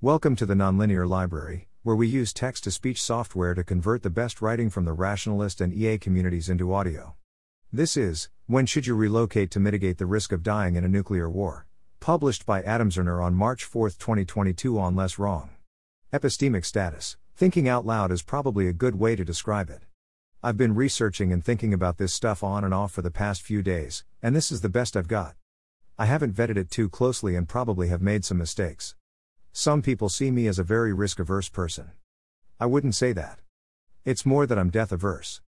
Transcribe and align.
Welcome 0.00 0.36
to 0.36 0.46
the 0.46 0.54
Nonlinear 0.54 1.08
Library, 1.08 1.66
where 1.82 1.96
we 1.96 2.06
use 2.06 2.32
text 2.32 2.62
to 2.62 2.70
speech 2.70 3.02
software 3.02 3.52
to 3.54 3.64
convert 3.64 4.04
the 4.04 4.10
best 4.10 4.40
writing 4.40 4.70
from 4.70 4.84
the 4.84 4.92
rationalist 4.92 5.60
and 5.60 5.74
EA 5.74 5.98
communities 5.98 6.48
into 6.48 6.72
audio. 6.72 7.16
This 7.72 7.96
is 7.96 8.28
When 8.46 8.64
Should 8.64 8.86
You 8.86 8.94
Relocate 8.94 9.50
to 9.50 9.58
Mitigate 9.58 9.98
the 9.98 10.06
Risk 10.06 10.30
of 10.30 10.44
Dying 10.44 10.76
in 10.76 10.84
a 10.84 10.88
Nuclear 10.88 11.28
War? 11.28 11.66
Published 11.98 12.46
by 12.46 12.62
Adam 12.62 12.90
Zerner 12.90 13.20
on 13.20 13.34
March 13.34 13.64
4, 13.64 13.88
2022, 13.90 14.78
on 14.78 14.94
Less 14.94 15.18
Wrong. 15.18 15.50
Epistemic 16.12 16.64
status 16.64 17.16
Thinking 17.34 17.68
out 17.68 17.84
loud 17.84 18.12
is 18.12 18.22
probably 18.22 18.68
a 18.68 18.72
good 18.72 19.00
way 19.00 19.16
to 19.16 19.24
describe 19.24 19.68
it. 19.68 19.82
I've 20.44 20.56
been 20.56 20.76
researching 20.76 21.32
and 21.32 21.44
thinking 21.44 21.74
about 21.74 21.98
this 21.98 22.14
stuff 22.14 22.44
on 22.44 22.62
and 22.62 22.72
off 22.72 22.92
for 22.92 23.02
the 23.02 23.10
past 23.10 23.42
few 23.42 23.62
days, 23.62 24.04
and 24.22 24.36
this 24.36 24.52
is 24.52 24.60
the 24.60 24.68
best 24.68 24.96
I've 24.96 25.08
got. 25.08 25.34
I 25.98 26.06
haven't 26.06 26.36
vetted 26.36 26.56
it 26.56 26.70
too 26.70 26.88
closely 26.88 27.34
and 27.34 27.48
probably 27.48 27.88
have 27.88 28.00
made 28.00 28.24
some 28.24 28.38
mistakes. 28.38 28.94
Some 29.60 29.82
people 29.82 30.08
see 30.08 30.30
me 30.30 30.46
as 30.46 30.60
a 30.60 30.62
very 30.62 30.92
risk 30.92 31.18
averse 31.18 31.48
person. 31.48 31.90
I 32.60 32.66
wouldn't 32.66 32.94
say 32.94 33.12
that. 33.14 33.40
It's 34.04 34.24
more 34.24 34.46
that 34.46 34.56
I'm 34.56 34.70
death 34.70 34.92
averse. 34.92 35.40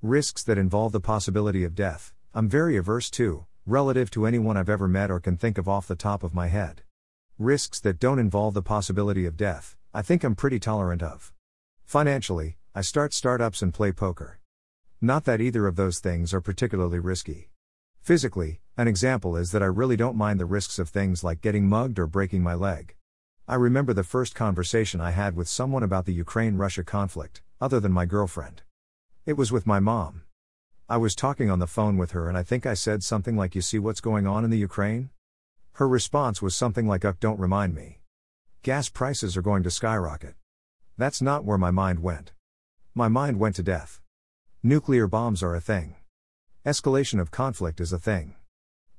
Risks 0.00 0.44
that 0.44 0.56
involve 0.56 0.92
the 0.92 1.00
possibility 1.00 1.64
of 1.64 1.74
death, 1.74 2.14
I'm 2.32 2.48
very 2.48 2.76
averse 2.76 3.10
to, 3.18 3.46
relative 3.66 4.08
to 4.12 4.24
anyone 4.24 4.56
I've 4.56 4.68
ever 4.68 4.86
met 4.86 5.10
or 5.10 5.18
can 5.18 5.36
think 5.36 5.58
of 5.58 5.68
off 5.68 5.88
the 5.88 5.96
top 5.96 6.22
of 6.22 6.32
my 6.32 6.46
head. 6.46 6.82
Risks 7.40 7.80
that 7.80 7.98
don't 7.98 8.20
involve 8.20 8.54
the 8.54 8.62
possibility 8.62 9.26
of 9.26 9.36
death, 9.36 9.76
I 9.92 10.00
think 10.00 10.22
I'm 10.22 10.36
pretty 10.36 10.60
tolerant 10.60 11.02
of. 11.02 11.32
Financially, 11.84 12.58
I 12.72 12.82
start 12.82 13.12
startups 13.12 13.62
and 13.62 13.74
play 13.74 13.90
poker. 13.90 14.38
Not 15.00 15.24
that 15.24 15.40
either 15.40 15.66
of 15.66 15.74
those 15.74 15.98
things 15.98 16.32
are 16.32 16.40
particularly 16.40 17.00
risky. 17.00 17.50
Physically, 18.00 18.60
an 18.76 18.86
example 18.86 19.36
is 19.36 19.50
that 19.50 19.62
I 19.64 19.66
really 19.66 19.96
don't 19.96 20.16
mind 20.16 20.38
the 20.38 20.46
risks 20.46 20.78
of 20.78 20.88
things 20.88 21.24
like 21.24 21.40
getting 21.40 21.68
mugged 21.68 21.98
or 21.98 22.06
breaking 22.06 22.44
my 22.44 22.54
leg. 22.54 22.95
I 23.48 23.54
remember 23.54 23.94
the 23.94 24.02
first 24.02 24.34
conversation 24.34 25.00
I 25.00 25.12
had 25.12 25.36
with 25.36 25.46
someone 25.46 25.84
about 25.84 26.04
the 26.04 26.12
Ukraine 26.12 26.56
Russia 26.56 26.82
conflict, 26.82 27.42
other 27.60 27.78
than 27.78 27.92
my 27.92 28.04
girlfriend. 28.04 28.62
It 29.24 29.34
was 29.34 29.52
with 29.52 29.68
my 29.68 29.78
mom. 29.78 30.22
I 30.88 30.96
was 30.96 31.14
talking 31.14 31.48
on 31.48 31.60
the 31.60 31.68
phone 31.68 31.96
with 31.96 32.10
her 32.10 32.28
and 32.28 32.36
I 32.36 32.42
think 32.42 32.66
I 32.66 32.74
said 32.74 33.04
something 33.04 33.36
like, 33.36 33.54
You 33.54 33.60
see 33.60 33.78
what's 33.78 34.00
going 34.00 34.26
on 34.26 34.42
in 34.42 34.50
the 34.50 34.58
Ukraine? 34.58 35.10
Her 35.74 35.86
response 35.86 36.42
was 36.42 36.56
something 36.56 36.88
like, 36.88 37.04
Uck, 37.04 37.20
don't 37.20 37.38
remind 37.38 37.72
me. 37.72 38.00
Gas 38.64 38.88
prices 38.88 39.36
are 39.36 39.42
going 39.42 39.62
to 39.62 39.70
skyrocket. 39.70 40.34
That's 40.98 41.22
not 41.22 41.44
where 41.44 41.58
my 41.58 41.70
mind 41.70 42.00
went. 42.00 42.32
My 42.96 43.06
mind 43.06 43.38
went 43.38 43.54
to 43.56 43.62
death. 43.62 44.00
Nuclear 44.64 45.06
bombs 45.06 45.40
are 45.44 45.54
a 45.54 45.60
thing. 45.60 45.94
Escalation 46.64 47.20
of 47.20 47.30
conflict 47.30 47.80
is 47.80 47.92
a 47.92 47.98
thing. 48.00 48.34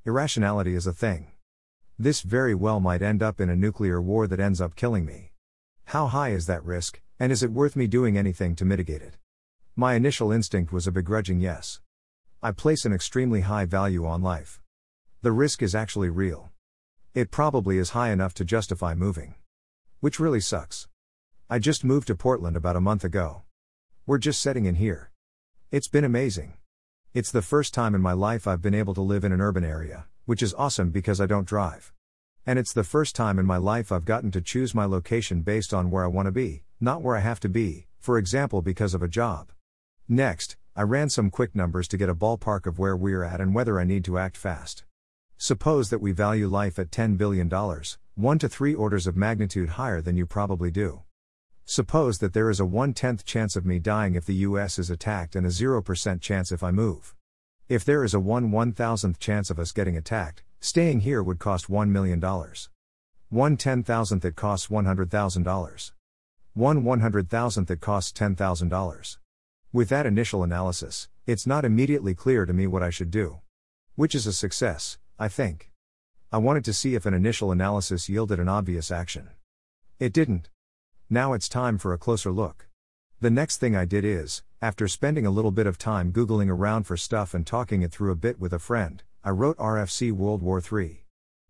Irrationality 0.06 0.73
is 0.73 0.88
a 0.88 0.94
thing. 0.94 1.34
This 2.00 2.22
very 2.22 2.53
well 2.53 2.80
might 2.80 3.02
end 3.02 3.23
up 3.23 3.42
in 3.42 3.50
a 3.50 3.56
nuclear 3.56 4.00
war 4.00 4.28
that 4.28 4.40
ends 4.40 4.62
up 4.62 4.76
killing 4.76 5.03
me. 5.03 5.31
How 5.86 6.06
high 6.06 6.30
is 6.30 6.45
that 6.45 6.64
risk, 6.64 7.02
and 7.20 7.31
is 7.31 7.42
it 7.42 7.52
worth 7.52 7.76
me 7.76 7.88
doing 7.88 8.16
anything 8.16 8.56
to 8.58 8.66
mitigate 8.66 9.02
it? 9.02 9.17
My 9.76 9.95
initial 9.95 10.31
instinct 10.31 10.72
was 10.72 10.86
a 10.86 10.92
begrudging 10.92 11.40
yes. 11.40 11.81
I 12.44 12.52
place 12.52 12.86
an 12.86 12.94
extremely 12.94 13.42
high 13.42 13.66
value 13.66 14.06
on 14.06 14.22
life. 14.22 14.62
The 15.23 15.31
risk 15.31 15.64
is 15.64 15.73
actually 15.73 16.09
real. 16.09 16.52
It 17.16 17.31
probably 17.31 17.80
is 17.80 17.90
high 17.90 18.12
enough 18.12 18.36
to 18.36 18.45
justify 18.45 18.94
moving. 18.94 19.34
Which 20.00 20.20
really 20.20 20.40
sucks. 20.40 20.88
I 21.50 21.58
just 21.58 21.84
moved 21.84 22.06
to 22.08 22.16
Portland 22.16 22.56
about 22.56 22.75
a 22.75 22.81
month 22.81 23.03
ago. 23.03 23.42
We're 24.06 24.20
just 24.20 24.40
setting 24.40 24.66
in 24.66 24.75
here. 24.75 25.09
It's 25.72 25.88
been 25.88 26.03
amazing. 26.03 26.58
It's 27.16 27.31
the 27.31 27.42
first 27.42 27.73
time 27.73 27.95
in 27.95 28.02
my 28.03 28.14
life 28.14 28.45
I've 28.45 28.62
been 28.62 28.75
able 28.75 28.94
to 28.94 29.02
live 29.02 29.23
in 29.23 29.31
an 29.31 29.42
urban 29.42 29.64
area, 29.64 30.06
which 30.28 30.44
is 30.44 30.53
awesome 30.56 30.89
because 30.89 31.22
I 31.22 31.25
don't 31.25 31.47
drive. 31.47 31.94
And 32.45 32.59
it's 32.59 32.73
the 32.73 32.83
first 32.83 33.16
time 33.16 33.39
in 33.39 33.45
my 33.45 33.56
life 33.56 33.94
I've 33.94 34.03
gotten 34.03 34.30
to 34.31 34.42
choose 34.42 34.75
my 34.75 34.84
location 34.84 35.42
based 35.42 35.73
on 35.73 35.89
where 35.89 36.03
I 36.03 36.08
want 36.08 36.25
to 36.25 36.34
be, 36.34 36.64
not 36.81 37.02
where 37.02 37.16
I 37.16 37.22
have 37.22 37.39
to 37.39 37.50
be, 37.50 37.88
for 37.97 38.17
example, 38.17 38.61
because 38.61 38.94
of 38.94 39.02
a 39.02 39.08
job. 39.08 39.53
Next, 40.09 40.58
I 40.75 40.81
ran 40.81 41.09
some 41.09 41.30
quick 41.30 41.56
numbers 41.56 41.88
to 41.88 41.97
get 41.97 42.09
a 42.09 42.14
ballpark 42.14 42.66
of 42.66 42.78
where 42.78 42.97
we're 42.97 43.24
at 43.24 43.40
and 43.40 43.56
whether 43.56 43.79
I 43.79 43.85
need 43.85 44.03
to 44.03 44.18
act 44.18 44.35
fast. 44.35 44.84
Suppose 45.38 45.90
that 45.91 46.02
we 46.02 46.12
value 46.12 46.50
life 46.50 46.78
at 46.78 46.91
$10 46.91 47.18
billion, 47.18 47.50
one 48.16 48.38
to 48.40 48.50
three 48.50 48.75
orders 48.75 49.07
of 49.07 49.16
magnitude 49.16 49.69
higher 49.69 50.02
than 50.02 50.18
you 50.18 50.25
probably 50.25 50.72
do. 50.72 51.03
Suppose 51.63 52.18
that 52.18 52.34
there 52.34 52.50
is 52.50 52.59
a 52.59 52.66
one 52.66 52.94
tenth 52.94 53.23
chance 53.23 53.56
of 53.56 53.66
me 53.66 53.79
dying 53.79 54.16
if 54.16 54.25
the 54.25 54.35
US 54.35 54.78
is 54.78 54.90
attacked 54.90 55.38
and 55.38 55.46
a 55.46 55.50
0% 55.50 56.19
chance 56.19 56.52
if 56.52 56.63
I 56.63 56.72
move. 56.72 57.16
If 57.69 57.83
there 57.83 58.05
is 58.05 58.13
a 58.13 58.19
1 58.22 58.50
1000th 58.50 59.19
chance 59.19 59.50
of 59.50 59.59
us 59.59 59.73
getting 59.73 59.97
attacked, 59.97 60.41
staying 60.61 61.01
here 61.01 61.22
would 61.22 61.38
cost 61.38 61.69
$1 61.69 61.89
million. 61.89 62.22
1 62.22 63.57
10,000th 63.57 64.23
it 64.25 64.35
costs 64.38 64.67
$100,000. 64.67 65.91
1 66.53 66.83
100,000th 66.83 67.69
it 67.69 67.81
costs 67.81 68.17
$10,000. 68.17 69.17
With 69.73 69.89
that 69.89 70.05
initial 70.05 70.44
analysis, 70.44 71.09
it's 71.25 71.45
not 71.45 71.66
immediately 71.66 72.16
clear 72.16 72.45
to 72.45 72.53
me 72.53 72.67
what 72.67 72.83
I 72.83 72.89
should 72.89 73.11
do. 73.11 73.39
Which 73.95 74.16
is 74.16 74.25
a 74.25 74.31
success, 74.31 74.97
I 75.19 75.28
think. 75.28 75.69
I 76.31 76.38
wanted 76.38 76.63
to 76.66 76.73
see 76.73 76.95
if 76.95 77.05
an 77.05 77.13
initial 77.13 77.51
analysis 77.51 78.07
yielded 78.07 78.39
an 78.39 78.47
obvious 78.47 78.91
action. 78.91 79.31
It 79.99 80.13
didn't. 80.13 80.49
Now 81.09 81.34
it's 81.34 81.49
time 81.49 81.78
for 81.78 81.91
a 81.91 81.97
closer 81.97 82.31
look. 82.31 82.69
The 83.19 83.29
next 83.29 83.57
thing 83.57 83.75
I 83.75 83.84
did 83.84 84.05
is, 84.05 84.41
after 84.59 84.88
spending 84.88 85.23
a 85.23 85.31
little 85.31 85.51
bit 85.51 85.68
of 85.68 85.78
time 85.78 86.12
Googling 86.12 86.50
around 86.50 86.84
for 86.84 86.97
stuff 86.97 87.35
and 87.35 87.45
talking 87.45 87.84
it 87.84 87.91
through 87.91 88.12
a 88.12 88.16
bit 88.16 88.40
with 88.40 88.53
a 88.53 88.59
friend, 88.59 89.03
I 89.23 89.29
wrote 89.29 89.56
RFC 89.57 90.12
World 90.12 90.41
War 90.41 90.59
III. 90.59 91.06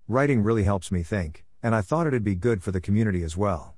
Writing 0.10 0.44
really 0.44 0.64
helps 0.64 0.92
me 0.92 1.04
think, 1.04 1.46
and 1.64 1.74
I 1.74 1.82
thought 1.82 2.06
it'd 2.06 2.26
be 2.26 2.36
good 2.36 2.62
for 2.62 2.72
the 2.72 2.82
community 2.82 3.24
as 3.24 3.38
well. 3.38 3.76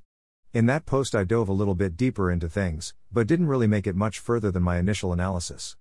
In 0.52 0.66
that 0.66 0.88
post, 0.88 1.14
I 1.14 1.26
dove 1.26 1.48
a 1.48 1.54
little 1.54 1.76
bit 1.76 1.96
deeper 1.96 2.32
into 2.32 2.50
things, 2.50 2.96
but 3.12 3.28
didn't 3.28 3.46
really 3.46 3.68
make 3.68 3.86
it 3.86 3.96
much 3.96 4.18
further 4.18 4.50
than 4.50 4.64
my 4.64 4.80
initial 4.80 5.14
analysis. 5.14 5.78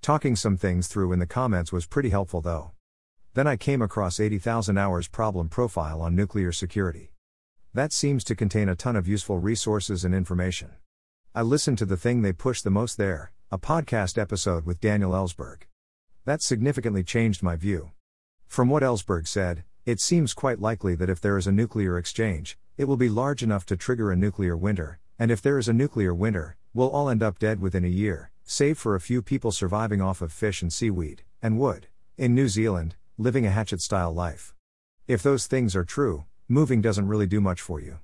Talking 0.00 0.36
some 0.36 0.56
things 0.56 0.86
through 0.86 1.12
in 1.12 1.18
the 1.18 1.26
comments 1.26 1.72
was 1.72 1.86
pretty 1.86 2.10
helpful 2.10 2.40
though. 2.40 2.70
Then 3.32 3.48
I 3.48 3.56
came 3.56 3.82
across 3.82 4.20
80,000 4.20 4.78
hours 4.78 5.08
problem 5.08 5.48
profile 5.48 6.00
on 6.00 6.14
nuclear 6.14 6.52
security. 6.52 7.10
That 7.72 7.92
seems 7.92 8.22
to 8.24 8.36
contain 8.36 8.68
a 8.68 8.76
ton 8.76 8.94
of 8.94 9.08
useful 9.08 9.38
resources 9.40 10.04
and 10.04 10.14
information. 10.14 10.70
I 11.36 11.42
listened 11.42 11.78
to 11.78 11.84
the 11.84 11.96
thing 11.96 12.22
they 12.22 12.32
push 12.32 12.62
the 12.62 12.70
most 12.70 12.96
there, 12.96 13.32
a 13.50 13.58
podcast 13.58 14.18
episode 14.18 14.64
with 14.64 14.80
Daniel 14.80 15.10
Ellsberg. 15.10 15.62
That 16.26 16.40
significantly 16.40 17.02
changed 17.02 17.42
my 17.42 17.56
view. 17.56 17.90
From 18.46 18.68
what 18.68 18.84
Ellsberg 18.84 19.26
said, 19.26 19.64
it 19.84 20.00
seems 20.00 20.32
quite 20.32 20.60
likely 20.60 20.94
that 20.94 21.10
if 21.10 21.20
there 21.20 21.36
is 21.36 21.48
a 21.48 21.52
nuclear 21.52 21.98
exchange, 21.98 22.56
it 22.76 22.84
will 22.84 22.96
be 22.96 23.08
large 23.08 23.42
enough 23.42 23.66
to 23.66 23.76
trigger 23.76 24.12
a 24.12 24.16
nuclear 24.16 24.56
winter, 24.56 25.00
and 25.18 25.32
if 25.32 25.42
there 25.42 25.58
is 25.58 25.66
a 25.66 25.72
nuclear 25.72 26.14
winter, 26.14 26.56
we'll 26.72 26.88
all 26.88 27.10
end 27.10 27.20
up 27.20 27.40
dead 27.40 27.60
within 27.60 27.84
a 27.84 27.88
year, 27.88 28.30
save 28.44 28.78
for 28.78 28.94
a 28.94 29.00
few 29.00 29.20
people 29.20 29.50
surviving 29.50 30.00
off 30.00 30.22
of 30.22 30.32
fish 30.32 30.62
and 30.62 30.72
seaweed, 30.72 31.24
and 31.42 31.58
wood, 31.58 31.88
in 32.16 32.32
New 32.32 32.46
Zealand, 32.46 32.94
living 33.18 33.44
a 33.44 33.50
hatchet 33.50 33.80
style 33.80 34.14
life. 34.14 34.54
If 35.08 35.20
those 35.20 35.48
things 35.48 35.74
are 35.74 35.84
true, 35.84 36.26
moving 36.46 36.80
doesn't 36.80 37.08
really 37.08 37.26
do 37.26 37.40
much 37.40 37.60
for 37.60 37.80
you. 37.80 37.98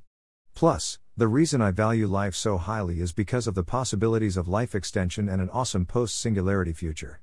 Plus, 0.52 0.98
the 1.20 1.28
reason 1.28 1.60
I 1.60 1.70
value 1.70 2.06
life 2.06 2.34
so 2.34 2.56
highly 2.56 3.00
is 3.02 3.12
because 3.12 3.46
of 3.46 3.54
the 3.54 3.62
possibilities 3.62 4.38
of 4.38 4.48
life 4.48 4.74
extension 4.74 5.28
and 5.28 5.42
an 5.42 5.50
awesome 5.50 5.84
post 5.84 6.18
singularity 6.18 6.72
future. 6.72 7.20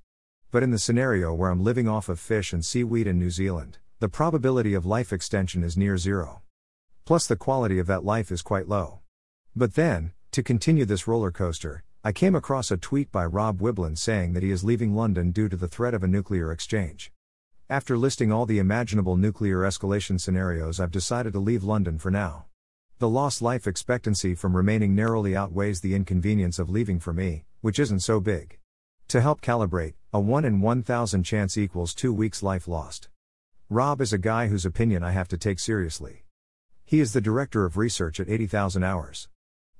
But 0.52 0.62
in 0.62 0.70
the 0.70 0.78
scenario 0.78 1.34
where 1.34 1.50
I'm 1.50 1.64
living 1.64 1.88
off 1.88 2.08
of 2.08 2.20
fish 2.20 2.54
and 2.54 2.64
seaweed 2.64 3.08
in 3.08 3.18
New 3.18 3.32
Zealand, 3.32 3.80
the 3.98 4.08
probability 4.08 4.76
of 4.76 4.86
life 4.86 5.12
extension 5.12 5.64
is 5.64 5.76
near 5.76 5.98
zero. 5.98 6.44
Plus, 7.06 7.26
the 7.26 7.36
quality 7.36 7.80
of 7.80 7.88
that 7.88 8.06
life 8.06 8.32
is 8.32 8.44
quite 8.44 8.68
low. 8.68 9.00
But 9.56 9.74
then, 9.74 10.12
to 10.30 10.44
continue 10.44 10.86
this 10.86 11.08
roller 11.08 11.32
coaster, 11.32 11.84
I 12.04 12.12
came 12.12 12.36
across 12.36 12.70
a 12.70 12.78
tweet 12.78 13.12
by 13.12 13.26
Rob 13.26 13.60
Wiblin 13.60 13.98
saying 13.98 14.34
that 14.34 14.44
he 14.44 14.52
is 14.52 14.64
leaving 14.64 14.94
London 14.94 15.32
due 15.32 15.50
to 15.50 15.58
the 15.58 15.68
threat 15.68 15.96
of 15.96 16.04
a 16.04 16.08
nuclear 16.08 16.52
exchange. 16.52 17.12
After 17.68 17.98
listing 17.98 18.32
all 18.32 18.46
the 18.46 18.60
imaginable 18.60 19.18
nuclear 19.18 19.62
escalation 19.62 20.22
scenarios, 20.22 20.80
I've 20.80 20.92
decided 20.92 21.34
to 21.34 21.40
leave 21.40 21.64
London 21.64 21.98
for 21.98 22.12
now. 22.12 22.46
The 23.00 23.08
lost 23.08 23.44
life 23.44 23.68
expectancy 23.68 24.34
from 24.34 24.58
remaining 24.58 24.96
narrowly 24.96 25.36
outweighs 25.36 25.82
the 25.82 25.94
inconvenience 25.94 26.58
of 26.58 26.68
leaving 26.68 27.00
for 27.00 27.14
me, 27.14 27.46
which 27.62 27.78
isn't 27.78 28.00
so 28.00 28.20
big. 28.20 28.58
To 29.10 29.22
help 29.22 29.40
calibrate, 29.40 29.94
a 30.12 30.20
1 30.20 30.44
in 30.44 30.62
1000 30.62 31.22
chance 31.22 31.60
equals 31.60 31.94
2 31.94 32.12
weeks 32.12 32.42
life 32.42 32.68
lost. 32.68 33.10
Rob 33.70 34.02
is 34.02 34.14
a 34.14 34.18
guy 34.18 34.48
whose 34.48 34.66
opinion 34.66 35.04
I 35.04 35.12
have 35.12 35.28
to 35.28 35.38
take 35.38 35.60
seriously. 35.60 36.26
He 36.86 37.00
is 37.00 37.14
the 37.14 37.22
director 37.22 37.66
of 37.66 37.78
research 37.78 38.20
at 38.20 38.30
80,000 38.30 38.84
hours. 38.84 39.30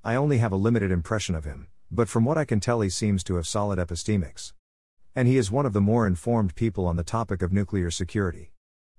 I 0.04 0.14
only 0.14 0.38
have 0.38 0.52
a 0.52 0.56
limited 0.56 0.92
impression 0.92 1.34
of 1.34 1.44
him, 1.44 1.70
but 1.90 2.10
from 2.10 2.24
what 2.24 2.38
I 2.38 2.46
can 2.46 2.60
tell, 2.60 2.82
he 2.82 2.90
seems 2.90 3.24
to 3.24 3.38
have 3.38 3.48
solid 3.48 3.80
epistemics. 3.80 4.54
And 5.16 5.28
he 5.28 5.38
is 5.38 5.50
one 5.50 5.66
of 5.66 5.74
the 5.74 5.82
more 5.82 6.06
informed 6.06 6.54
people 6.54 6.86
on 6.86 6.98
the 6.98 7.04
topic 7.04 7.42
of 7.42 7.52
nuclear 7.52 7.90
security. 7.90 8.52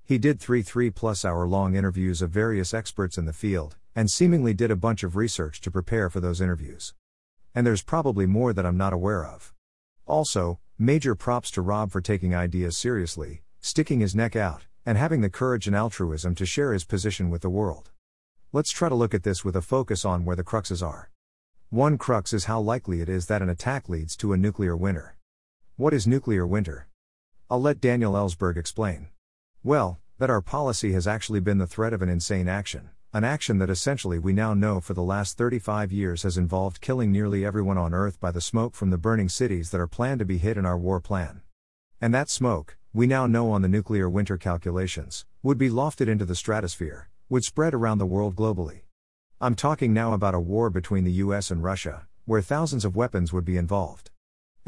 He 0.08 0.16
did 0.16 0.40
three 0.40 0.62
3 0.62 0.88
plus 0.88 1.22
hour 1.22 1.46
long 1.46 1.75
interviews 1.76 2.22
of 2.22 2.31
various 2.31 2.72
experts 2.72 3.19
in 3.19 3.26
the 3.26 3.34
field, 3.34 3.76
and 3.94 4.10
seemingly 4.10 4.55
did 4.55 4.70
a 4.70 4.75
bunch 4.75 5.02
of 5.02 5.16
research 5.16 5.60
to 5.60 5.70
prepare 5.70 6.08
for 6.08 6.19
those 6.19 6.40
interviews. 6.40 6.94
And 7.55 7.66
there's 7.66 7.82
probably 7.82 8.25
more 8.25 8.55
that 8.55 8.64
I'm 8.64 8.78
not 8.78 8.94
aware 8.94 9.26
of. 9.26 9.52
Also, 10.06 10.60
major 10.78 11.14
props 11.14 11.50
to 11.50 11.60
Rob 11.60 11.90
for 11.90 12.00
taking 12.00 12.34
ideas 12.34 12.75
seriously, 12.75 13.43
sticking 13.60 14.00
his 14.00 14.14
neck 14.14 14.34
out, 14.34 14.64
and 14.87 14.96
having 14.96 15.20
the 15.20 15.28
courage 15.28 15.66
and 15.66 15.76
altruism 15.76 16.34
to 16.37 16.46
share 16.46 16.72
his 16.72 16.84
position 16.87 17.28
with 17.28 17.43
the 17.43 17.50
world. 17.50 17.90
Let's 18.50 18.70
try 18.70 18.88
to 18.88 18.94
look 18.94 19.12
at 19.12 19.25
this 19.25 19.44
with 19.44 19.56
a 19.56 19.61
focus 19.61 20.06
on 20.06 20.25
where 20.25 20.37
the 20.37 20.43
cruxes 20.43 20.82
are. 20.82 21.11
One 21.69 21.99
crux 21.99 22.32
is 22.32 22.46
how 22.46 22.61
likely 22.61 23.02
it 23.02 23.11
is 23.11 23.26
that 23.26 23.43
an 23.43 23.50
attack 23.50 23.90
leads 23.90 24.16
to 24.16 24.32
a 24.32 24.38
nuclear 24.38 24.75
winter. 24.75 25.19
What 25.76 25.93
is 25.93 26.06
nuclear 26.06 26.46
winter? 26.46 26.88
I'll 27.50 27.61
let 27.61 27.82
Daniel 27.82 28.14
Ellsberg 28.14 28.56
explain. 28.56 29.08
Well, 29.64 29.99
that 30.19 30.31
our 30.31 30.40
policy 30.40 30.93
has 30.93 31.08
actually 31.08 31.40
been 31.40 31.58
the 31.58 31.66
threat 31.66 31.93
of 31.93 32.00
an 32.00 32.08
insane 32.08 32.49
action, 32.49 32.90
an 33.12 33.25
action 33.25 33.58
that 33.58 33.70
essentially 33.70 34.16
we 34.16 34.32
now 34.32 34.55
know 34.55 34.81
for 34.81 34.94
the 34.94 35.02
last 35.02 35.37
35 35.37 35.90
years 35.90 36.22
has 36.22 36.38
involved 36.38 36.81
killing 36.81 37.10
nearly 37.10 37.44
everyone 37.44 37.76
on 37.76 37.93
Earth 37.93 38.20
by 38.20 38.31
the 38.31 38.40
smoke 38.40 38.76
from 38.76 38.90
the 38.90 38.96
burning 38.96 39.28
cities 39.28 39.70
that 39.70 39.81
are 39.81 39.88
planned 39.88 40.20
to 40.20 40.25
be 40.25 40.38
hit 40.38 40.56
in 40.56 40.64
our 40.64 40.78
war 40.78 41.00
plan. 41.00 41.43
And 42.00 42.14
that 42.14 42.31
smoke, 42.31 42.76
we 42.93 43.08
now 43.08 43.26
know 43.26 43.50
on 43.50 43.62
the 43.62 43.69
nuclear 43.69 44.08
winter 44.08 44.38
calculations, 44.38 45.26
would 45.43 45.58
be 45.58 45.70
lofted 45.70 46.06
into 46.06 46.25
the 46.25 46.37
stratosphere, 46.37 47.08
would 47.28 47.43
spread 47.43 47.75
around 47.75 47.99
the 47.99 48.06
world 48.06 48.37
globally. 48.37 48.82
I'm 49.40 49.56
talking 49.56 49.93
now 49.93 50.12
about 50.12 50.34
a 50.34 50.40
war 50.40 50.70
between 50.70 51.02
the 51.02 51.12
US 51.25 51.50
and 51.50 51.64
Russia, 51.64 52.06
where 52.26 52.43
thousands 52.43 52.84
of 52.84 52.94
weapons 52.94 53.32
would 53.32 53.44
be 53.44 53.56
involved. 53.56 54.11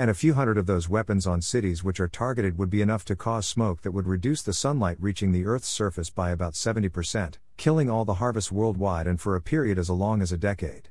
And 0.00 0.08
a 0.08 0.14
few 0.14 0.32
hundred 0.32 0.56
of 0.56 0.64
those 0.64 0.88
weapons 0.88 1.26
on 1.26 1.42
cities 1.42 1.84
which 1.84 2.00
are 2.00 2.08
targeted 2.08 2.56
would 2.56 2.70
be 2.70 2.80
enough 2.80 3.04
to 3.04 3.14
cause 3.14 3.46
smoke 3.46 3.82
that 3.82 3.90
would 3.90 4.06
reduce 4.06 4.40
the 4.40 4.54
sunlight 4.54 4.96
reaching 4.98 5.30
the 5.30 5.44
Earth's 5.44 5.68
surface 5.68 6.08
by 6.08 6.30
about 6.30 6.54
70%, 6.54 7.34
killing 7.58 7.90
all 7.90 8.06
the 8.06 8.14
harvests 8.14 8.50
worldwide 8.50 9.06
and 9.06 9.20
for 9.20 9.36
a 9.36 9.42
period 9.42 9.78
as 9.78 9.90
long 9.90 10.22
as 10.22 10.32
a 10.32 10.38
decade. 10.38 10.88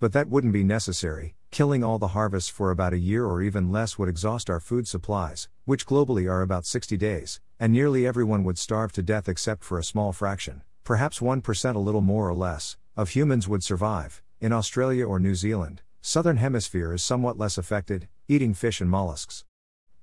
But 0.00 0.14
that 0.14 0.30
wouldn't 0.30 0.54
be 0.54 0.64
necessary, 0.64 1.34
killing 1.50 1.84
all 1.84 1.98
the 1.98 2.14
harvests 2.16 2.48
for 2.48 2.70
about 2.70 2.94
a 2.94 2.98
year 2.98 3.26
or 3.26 3.42
even 3.42 3.70
less 3.70 3.98
would 3.98 4.08
exhaust 4.08 4.48
our 4.48 4.58
food 4.58 4.88
supplies, 4.88 5.50
which 5.66 5.86
globally 5.86 6.26
are 6.26 6.40
about 6.40 6.64
60 6.64 6.96
days, 6.96 7.42
and 7.60 7.74
nearly 7.74 8.06
everyone 8.06 8.42
would 8.42 8.56
starve 8.56 8.90
to 8.92 9.02
death 9.02 9.28
except 9.28 9.64
for 9.64 9.78
a 9.78 9.84
small 9.84 10.14
fraction, 10.14 10.62
perhaps 10.82 11.18
1% 11.18 11.74
a 11.74 11.78
little 11.78 12.00
more 12.00 12.26
or 12.26 12.34
less, 12.34 12.78
of 12.96 13.10
humans 13.10 13.46
would 13.46 13.62
survive. 13.62 14.22
In 14.40 14.54
Australia 14.54 15.04
or 15.04 15.20
New 15.20 15.34
Zealand, 15.34 15.82
southern 16.00 16.38
hemisphere 16.38 16.94
is 16.94 17.02
somewhat 17.02 17.36
less 17.36 17.58
affected, 17.58 18.08
eating 18.28 18.54
fish 18.54 18.80
and 18.80 18.90
mollusks. 18.90 19.44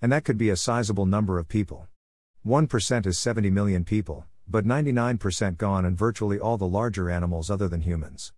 And 0.01 0.11
that 0.11 0.23
could 0.23 0.37
be 0.37 0.49
a 0.49 0.55
sizable 0.55 1.05
number 1.05 1.39
of 1.39 1.47
people. 1.47 1.87
1% 2.45 3.05
is 3.05 3.17
70 3.17 3.49
million 3.49 3.83
people, 3.83 4.25
but 4.47 4.65
99% 4.65 5.57
gone 5.57 5.85
and 5.85 5.97
virtually 5.97 6.39
all 6.39 6.57
the 6.57 6.67
larger 6.67 7.09
animals 7.09 7.49
other 7.49 7.67
than 7.67 7.81
humans. 7.81 8.33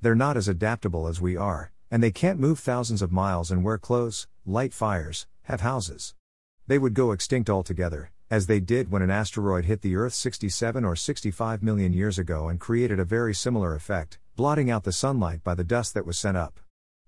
They're 0.00 0.14
not 0.14 0.36
as 0.36 0.48
adaptable 0.48 1.08
as 1.08 1.20
we 1.20 1.36
are, 1.36 1.72
and 1.90 2.02
they 2.02 2.10
can't 2.10 2.38
move 2.38 2.58
thousands 2.58 3.02
of 3.02 3.12
miles 3.12 3.50
and 3.50 3.64
wear 3.64 3.78
clothes, 3.78 4.28
light 4.46 4.72
fires, 4.72 5.26
have 5.42 5.60
houses. 5.60 6.14
They 6.66 6.78
would 6.78 6.94
go 6.94 7.12
extinct 7.12 7.48
altogether, 7.48 8.10
as 8.30 8.46
they 8.46 8.60
did 8.60 8.90
when 8.90 9.02
an 9.02 9.10
asteroid 9.10 9.64
hit 9.64 9.82
the 9.82 9.96
Earth 9.96 10.14
67 10.14 10.84
or 10.84 10.94
65 10.94 11.62
million 11.62 11.92
years 11.92 12.18
ago 12.18 12.48
and 12.48 12.60
created 12.60 13.00
a 13.00 13.04
very 13.04 13.34
similar 13.34 13.74
effect, 13.74 14.18
blotting 14.36 14.70
out 14.70 14.84
the 14.84 14.92
sunlight 14.92 15.42
by 15.42 15.54
the 15.54 15.64
dust 15.64 15.94
that 15.94 16.06
was 16.06 16.18
sent 16.18 16.36
up. 16.36 16.60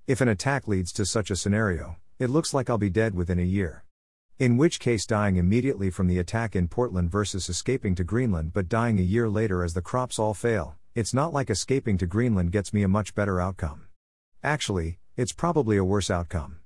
If 0.06 0.20
an 0.20 0.28
attack 0.28 0.66
leads 0.66 0.92
to 0.94 1.06
such 1.06 1.30
a 1.30 1.36
scenario, 1.36 1.96
it 2.20 2.28
looks 2.28 2.52
like 2.52 2.68
I'll 2.68 2.76
be 2.76 2.90
dead 2.90 3.14
within 3.14 3.38
a 3.38 3.42
year. 3.42 3.82
In 4.38 4.58
which 4.58 4.78
case, 4.78 5.06
dying 5.06 5.36
immediately 5.36 5.88
from 5.88 6.06
the 6.06 6.18
attack 6.18 6.54
in 6.54 6.68
Portland 6.68 7.10
versus 7.10 7.48
escaping 7.48 7.94
to 7.94 8.04
Greenland 8.04 8.52
but 8.52 8.68
dying 8.68 8.98
a 8.98 9.02
year 9.02 9.26
later 9.26 9.64
as 9.64 9.72
the 9.72 9.80
crops 9.80 10.18
all 10.18 10.34
fail, 10.34 10.76
it's 10.94 11.14
not 11.14 11.32
like 11.32 11.48
escaping 11.48 11.96
to 11.96 12.06
Greenland 12.06 12.52
gets 12.52 12.74
me 12.74 12.82
a 12.82 12.88
much 12.88 13.14
better 13.14 13.40
outcome. 13.40 13.86
Actually, 14.42 14.98
it's 15.16 15.32
probably 15.32 15.78
a 15.78 15.84
worse 15.84 16.10
outcome. 16.10 16.58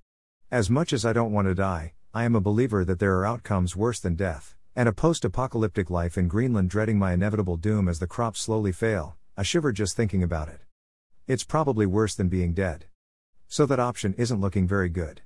As 0.50 0.68
much 0.68 0.92
as 0.92 1.06
I 1.06 1.12
don't 1.12 1.30
want 1.30 1.46
to 1.46 1.54
die, 1.54 1.92
I 2.12 2.24
am 2.24 2.34
a 2.34 2.40
believer 2.40 2.84
that 2.84 2.98
there 2.98 3.16
are 3.18 3.26
outcomes 3.26 3.76
worse 3.76 4.00
than 4.00 4.16
death, 4.16 4.56
and 4.74 4.88
a 4.88 4.92
post 4.92 5.24
apocalyptic 5.24 5.88
life 5.88 6.18
in 6.18 6.26
Greenland 6.26 6.68
dreading 6.68 6.98
my 6.98 7.12
inevitable 7.12 7.56
doom 7.56 7.88
as 7.88 8.00
the 8.00 8.08
crops 8.08 8.40
slowly 8.40 8.72
fail, 8.72 9.16
I 9.36 9.44
shiver 9.44 9.70
just 9.70 9.96
thinking 9.96 10.24
about 10.24 10.48
it. 10.48 10.62
It's 11.28 11.44
probably 11.44 11.86
worse 11.86 12.16
than 12.16 12.28
being 12.28 12.54
dead. 12.54 12.86
So 13.46 13.66
that 13.66 13.78
option 13.78 14.14
isn't 14.14 14.40
looking 14.40 14.66
very 14.66 14.88
good. 14.88 15.22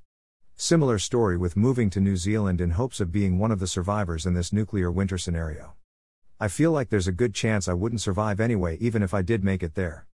Similar 0.61 0.99
story 0.99 1.37
with 1.37 1.57
moving 1.57 1.89
to 1.91 2.01
New 2.01 2.17
Zealand 2.17 2.61
in 2.61 2.71
hopes 2.71 2.99
of 2.99 3.13
being 3.13 3.39
one 3.39 3.53
of 3.53 3.61
the 3.61 3.69
survivors 3.69 4.27
in 4.27 4.35
this 4.35 4.53
nuclear 4.53 4.91
winter 4.91 5.17
scenario. 5.17 5.75
I 6.41 6.49
feel 6.49 6.73
like 6.73 6.89
there's 6.89 7.07
a 7.07 7.13
good 7.13 7.33
chance 7.33 7.69
I 7.69 7.75
wouldn't 7.75 8.01
survive 8.01 8.41
anyway, 8.41 8.77
even 8.81 9.01
if 9.01 9.15
I 9.15 9.23
did 9.23 9.45
make 9.45 9.63
it 9.63 9.77
there. 9.77 10.09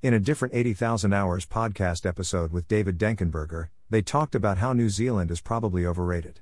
In 0.00 0.14
a 0.14 0.18
different 0.18 0.54
80,000 0.54 1.12
Hours 1.12 1.44
podcast 1.44 2.06
episode 2.06 2.50
with 2.50 2.66
David 2.66 2.96
Denkenberger, 2.96 3.68
they 3.90 4.00
talked 4.00 4.34
about 4.34 4.56
how 4.56 4.72
New 4.72 4.88
Zealand 4.88 5.30
is 5.30 5.42
probably 5.42 5.84
overrated. 5.84 6.40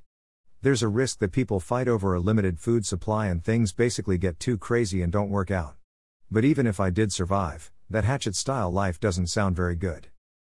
There's 0.62 0.84
a 0.84 0.86
risk 0.86 1.18
that 1.18 1.32
people 1.32 1.58
fight 1.58 1.88
over 1.88 2.14
a 2.14 2.20
limited 2.20 2.60
food 2.60 2.86
supply 2.86 3.26
and 3.26 3.42
things 3.42 3.72
basically 3.72 4.18
get 4.18 4.38
too 4.38 4.56
crazy 4.56 5.02
and 5.02 5.10
don't 5.10 5.30
work 5.30 5.50
out. 5.50 5.74
But 6.30 6.44
even 6.44 6.68
if 6.68 6.78
I 6.78 6.90
did 6.90 7.12
survive, 7.12 7.72
that 7.90 8.04
hatchet 8.04 8.36
style 8.36 8.70
life 8.70 9.00
doesn't 9.00 9.26
sound 9.26 9.56
very 9.56 9.74
good. 9.74 10.06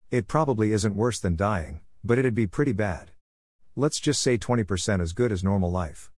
It 0.10 0.30
probably 0.30 0.72
isn't 0.72 0.96
worse 0.96 1.20
than 1.20 1.36
dying, 1.36 1.82
but 2.04 2.20
it'd 2.20 2.36
be 2.36 2.48
pretty 2.48 2.74
bad. 2.74 3.12
Let's 3.76 4.00
just 4.00 4.22
say 4.22 4.38
20% 4.38 5.02
as 5.02 5.14
good 5.14 5.32
as 5.32 5.44
normal 5.44 5.72
life. 5.72 6.12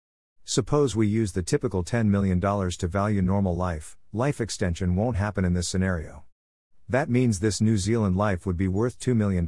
Suppose 0.44 0.96
we 0.96 1.08
use 1.08 1.32
the 1.32 1.42
typical 1.42 1.84
$10 1.84 2.08
million 2.08 2.40
to 2.40 2.88
value 2.88 3.22
normal 3.22 3.56
life, 3.56 3.98
life 4.12 4.42
extension 4.42 4.96
won't 4.96 5.18
happen 5.18 5.46
in 5.46 5.54
this 5.54 5.68
scenario. 5.68 6.24
That 6.90 7.10
means 7.10 7.40
this 7.40 7.62
New 7.62 7.78
Zealand 7.78 8.16
life 8.16 8.46
would 8.46 8.58
be 8.58 8.68
worth 8.68 9.00
$2 9.00 9.16
million. 9.16 9.48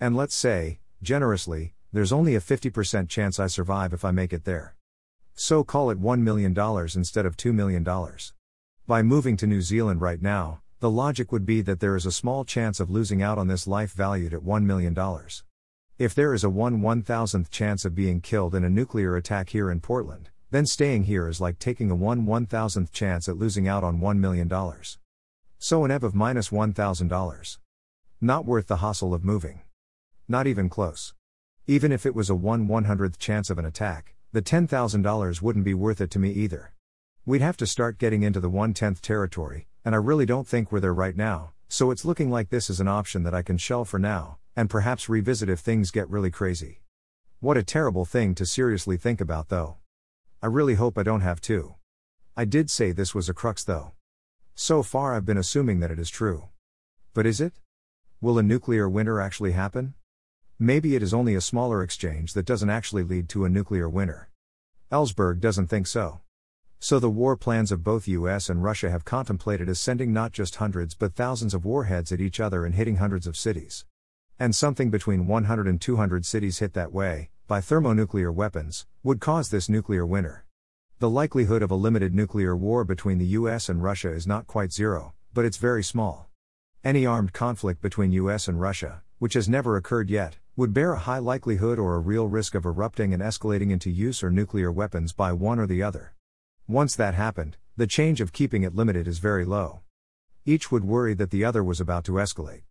And 0.00 0.16
let's 0.16 0.34
say, 0.34 0.80
generously, 1.02 1.74
there's 1.92 2.12
only 2.12 2.34
a 2.34 2.40
50% 2.40 3.08
chance 3.08 3.40
I 3.40 3.46
survive 3.46 3.92
if 3.92 4.04
I 4.04 4.10
make 4.10 4.32
it 4.32 4.44
there. 4.44 4.76
So 5.34 5.64
call 5.64 5.90
it 5.90 6.00
$1 6.00 6.20
million 6.20 6.54
instead 6.94 7.26
of 7.26 7.36
$2 7.36 7.54
million. 7.54 7.86
By 8.86 9.02
moving 9.02 9.36
to 9.38 9.46
New 9.46 9.62
Zealand 9.62 10.00
right 10.00 10.20
now, 10.20 10.60
the 10.78 10.90
logic 10.90 11.32
would 11.32 11.46
be 11.46 11.62
that 11.62 11.80
there 11.80 11.96
is 11.96 12.04
a 12.04 12.12
small 12.12 12.44
chance 12.44 12.80
of 12.80 12.90
losing 12.90 13.22
out 13.22 13.38
on 13.38 13.48
this 13.48 13.66
life 13.66 13.92
valued 13.92 14.34
at 14.34 14.42
$1 14.42 14.64
million. 14.64 14.94
If 15.98 16.14
there 16.14 16.34
is 16.34 16.44
a 16.44 16.50
1 16.50 16.80
1000th 16.82 17.50
chance 17.50 17.86
of 17.86 17.94
being 17.94 18.20
killed 18.20 18.54
in 18.54 18.62
a 18.62 18.68
nuclear 18.68 19.16
attack 19.16 19.48
here 19.48 19.70
in 19.70 19.80
Portland, 19.80 20.28
then 20.50 20.66
staying 20.66 21.04
here 21.04 21.28
is 21.28 21.40
like 21.40 21.58
taking 21.58 21.90
a 21.90 21.94
1 21.94 22.26
1000th 22.26 22.92
chance 22.92 23.28
at 23.28 23.38
losing 23.38 23.66
out 23.66 23.82
on 23.82 24.00
$1 24.00 24.18
million. 24.18 24.50
So 25.58 25.84
an 25.84 25.90
EV 25.90 26.04
of 26.04 26.14
minus 26.14 26.50
$1,000. 26.50 27.58
Not 28.20 28.44
worth 28.44 28.66
the 28.66 28.76
hassle 28.76 29.14
of 29.14 29.24
moving. 29.24 29.62
Not 30.28 30.46
even 30.46 30.68
close. 30.68 31.14
Even 31.66 31.90
if 31.90 32.04
it 32.04 32.14
was 32.14 32.28
a 32.28 32.34
1 32.34 32.68
100th 32.68 33.18
chance 33.18 33.48
of 33.48 33.58
an 33.58 33.64
attack, 33.64 34.14
the 34.32 34.42
$10,000 34.42 35.42
wouldn't 35.42 35.64
be 35.64 35.74
worth 35.74 36.02
it 36.02 36.10
to 36.10 36.18
me 36.18 36.30
either. 36.32 36.74
We'd 37.24 37.40
have 37.40 37.56
to 37.56 37.66
start 37.66 37.98
getting 37.98 38.22
into 38.22 38.40
the 38.40 38.50
1 38.50 38.74
10th 38.74 39.00
territory, 39.00 39.66
and 39.86 39.94
I 39.94 39.98
really 39.98 40.26
don't 40.26 40.48
think 40.48 40.72
we're 40.72 40.80
there 40.80 40.92
right 40.92 41.16
now, 41.16 41.52
so 41.68 41.92
it's 41.92 42.04
looking 42.04 42.28
like 42.28 42.48
this 42.50 42.68
is 42.68 42.80
an 42.80 42.88
option 42.88 43.22
that 43.22 43.34
I 43.34 43.42
can 43.42 43.56
shell 43.56 43.84
for 43.84 44.00
now, 44.00 44.38
and 44.56 44.68
perhaps 44.68 45.08
revisit 45.08 45.48
if 45.48 45.60
things 45.60 45.92
get 45.92 46.10
really 46.10 46.32
crazy. 46.32 46.80
What 47.38 47.56
a 47.56 47.62
terrible 47.62 48.04
thing 48.04 48.34
to 48.34 48.44
seriously 48.44 48.96
think 48.96 49.20
about 49.20 49.48
though. 49.48 49.76
I 50.42 50.48
really 50.48 50.74
hope 50.74 50.98
I 50.98 51.04
don't 51.04 51.20
have 51.20 51.40
to. 51.42 51.76
I 52.36 52.44
did 52.44 52.68
say 52.68 52.90
this 52.90 53.14
was 53.14 53.28
a 53.28 53.32
crux 53.32 53.62
though. 53.62 53.92
So 54.56 54.82
far, 54.82 55.14
I've 55.14 55.24
been 55.24 55.38
assuming 55.38 55.78
that 55.78 55.92
it 55.92 56.00
is 56.00 56.10
true. 56.10 56.48
But 57.14 57.24
is 57.24 57.40
it? 57.40 57.52
Will 58.20 58.40
a 58.40 58.42
nuclear 58.42 58.88
winter 58.88 59.20
actually 59.20 59.52
happen? 59.52 59.94
Maybe 60.58 60.96
it 60.96 61.02
is 61.02 61.14
only 61.14 61.36
a 61.36 61.40
smaller 61.40 61.84
exchange 61.84 62.32
that 62.32 62.46
doesn't 62.46 62.70
actually 62.70 63.04
lead 63.04 63.28
to 63.28 63.44
a 63.44 63.48
nuclear 63.48 63.88
winter. 63.88 64.30
Ellsberg 64.90 65.38
doesn't 65.38 65.68
think 65.68 65.86
so. 65.86 66.22
So 66.78 66.98
the 66.98 67.10
war 67.10 67.36
plans 67.36 67.72
of 67.72 67.82
both 67.82 68.06
US 68.06 68.50
and 68.50 68.62
Russia 68.62 68.90
have 68.90 69.04
contemplated 69.04 69.68
as 69.68 69.80
sending 69.80 70.12
not 70.12 70.32
just 70.32 70.56
hundreds 70.56 70.94
but 70.94 71.14
thousands 71.14 71.54
of 71.54 71.64
warheads 71.64 72.12
at 72.12 72.20
each 72.20 72.38
other 72.38 72.64
and 72.64 72.74
hitting 72.74 72.96
hundreds 72.96 73.26
of 73.26 73.36
cities. 73.36 73.84
And 74.38 74.54
something 74.54 74.90
between 74.90 75.26
100 75.26 75.66
and 75.66 75.80
200 75.80 76.26
cities 76.26 76.58
hit 76.58 76.74
that 76.74 76.92
way, 76.92 77.30
by 77.48 77.60
thermonuclear 77.60 78.30
weapons, 78.30 78.86
would 79.02 79.20
cause 79.20 79.48
this 79.48 79.68
nuclear 79.68 80.04
winter. 80.04 80.44
The 80.98 81.10
likelihood 81.10 81.62
of 81.62 81.70
a 81.70 81.76
limited 81.76 82.14
nuclear 82.14 82.56
war 82.56 82.84
between 82.84 83.18
the 83.18 83.26
US 83.38 83.68
and 83.68 83.82
Russia 83.82 84.12
is 84.12 84.26
not 84.26 84.46
quite 84.46 84.72
zero, 84.72 85.14
but 85.32 85.44
it's 85.44 85.56
very 85.56 85.82
small. 85.82 86.28
Any 86.84 87.06
armed 87.06 87.32
conflict 87.32 87.80
between 87.80 88.12
US 88.12 88.48
and 88.48 88.60
Russia, 88.60 89.02
which 89.18 89.34
has 89.34 89.48
never 89.48 89.76
occurred 89.76 90.10
yet, 90.10 90.38
would 90.56 90.74
bear 90.74 90.92
a 90.92 90.98
high 90.98 91.18
likelihood 91.18 91.78
or 91.78 91.94
a 91.94 92.00
real 92.00 92.28
risk 92.28 92.54
of 92.54 92.64
erupting 92.64 93.12
and 93.12 93.22
escalating 93.22 93.70
into 93.70 93.90
use 93.90 94.22
or 94.22 94.30
nuclear 94.30 94.72
weapons 94.72 95.12
by 95.12 95.32
one 95.32 95.58
or 95.58 95.66
the 95.66 95.82
other. 95.82 96.15
Once 96.68 96.96
that 96.96 97.14
happened, 97.14 97.56
the 97.76 97.86
change 97.86 98.20
of 98.20 98.32
keeping 98.32 98.64
it 98.64 98.74
limited 98.74 99.06
is 99.06 99.20
very 99.20 99.44
low. 99.44 99.82
Each 100.44 100.72
would 100.72 100.82
worry 100.82 101.14
that 101.14 101.30
the 101.30 101.44
other 101.44 101.62
was 101.62 101.80
about 101.80 102.02
to 102.06 102.12
escalate. 102.12 102.62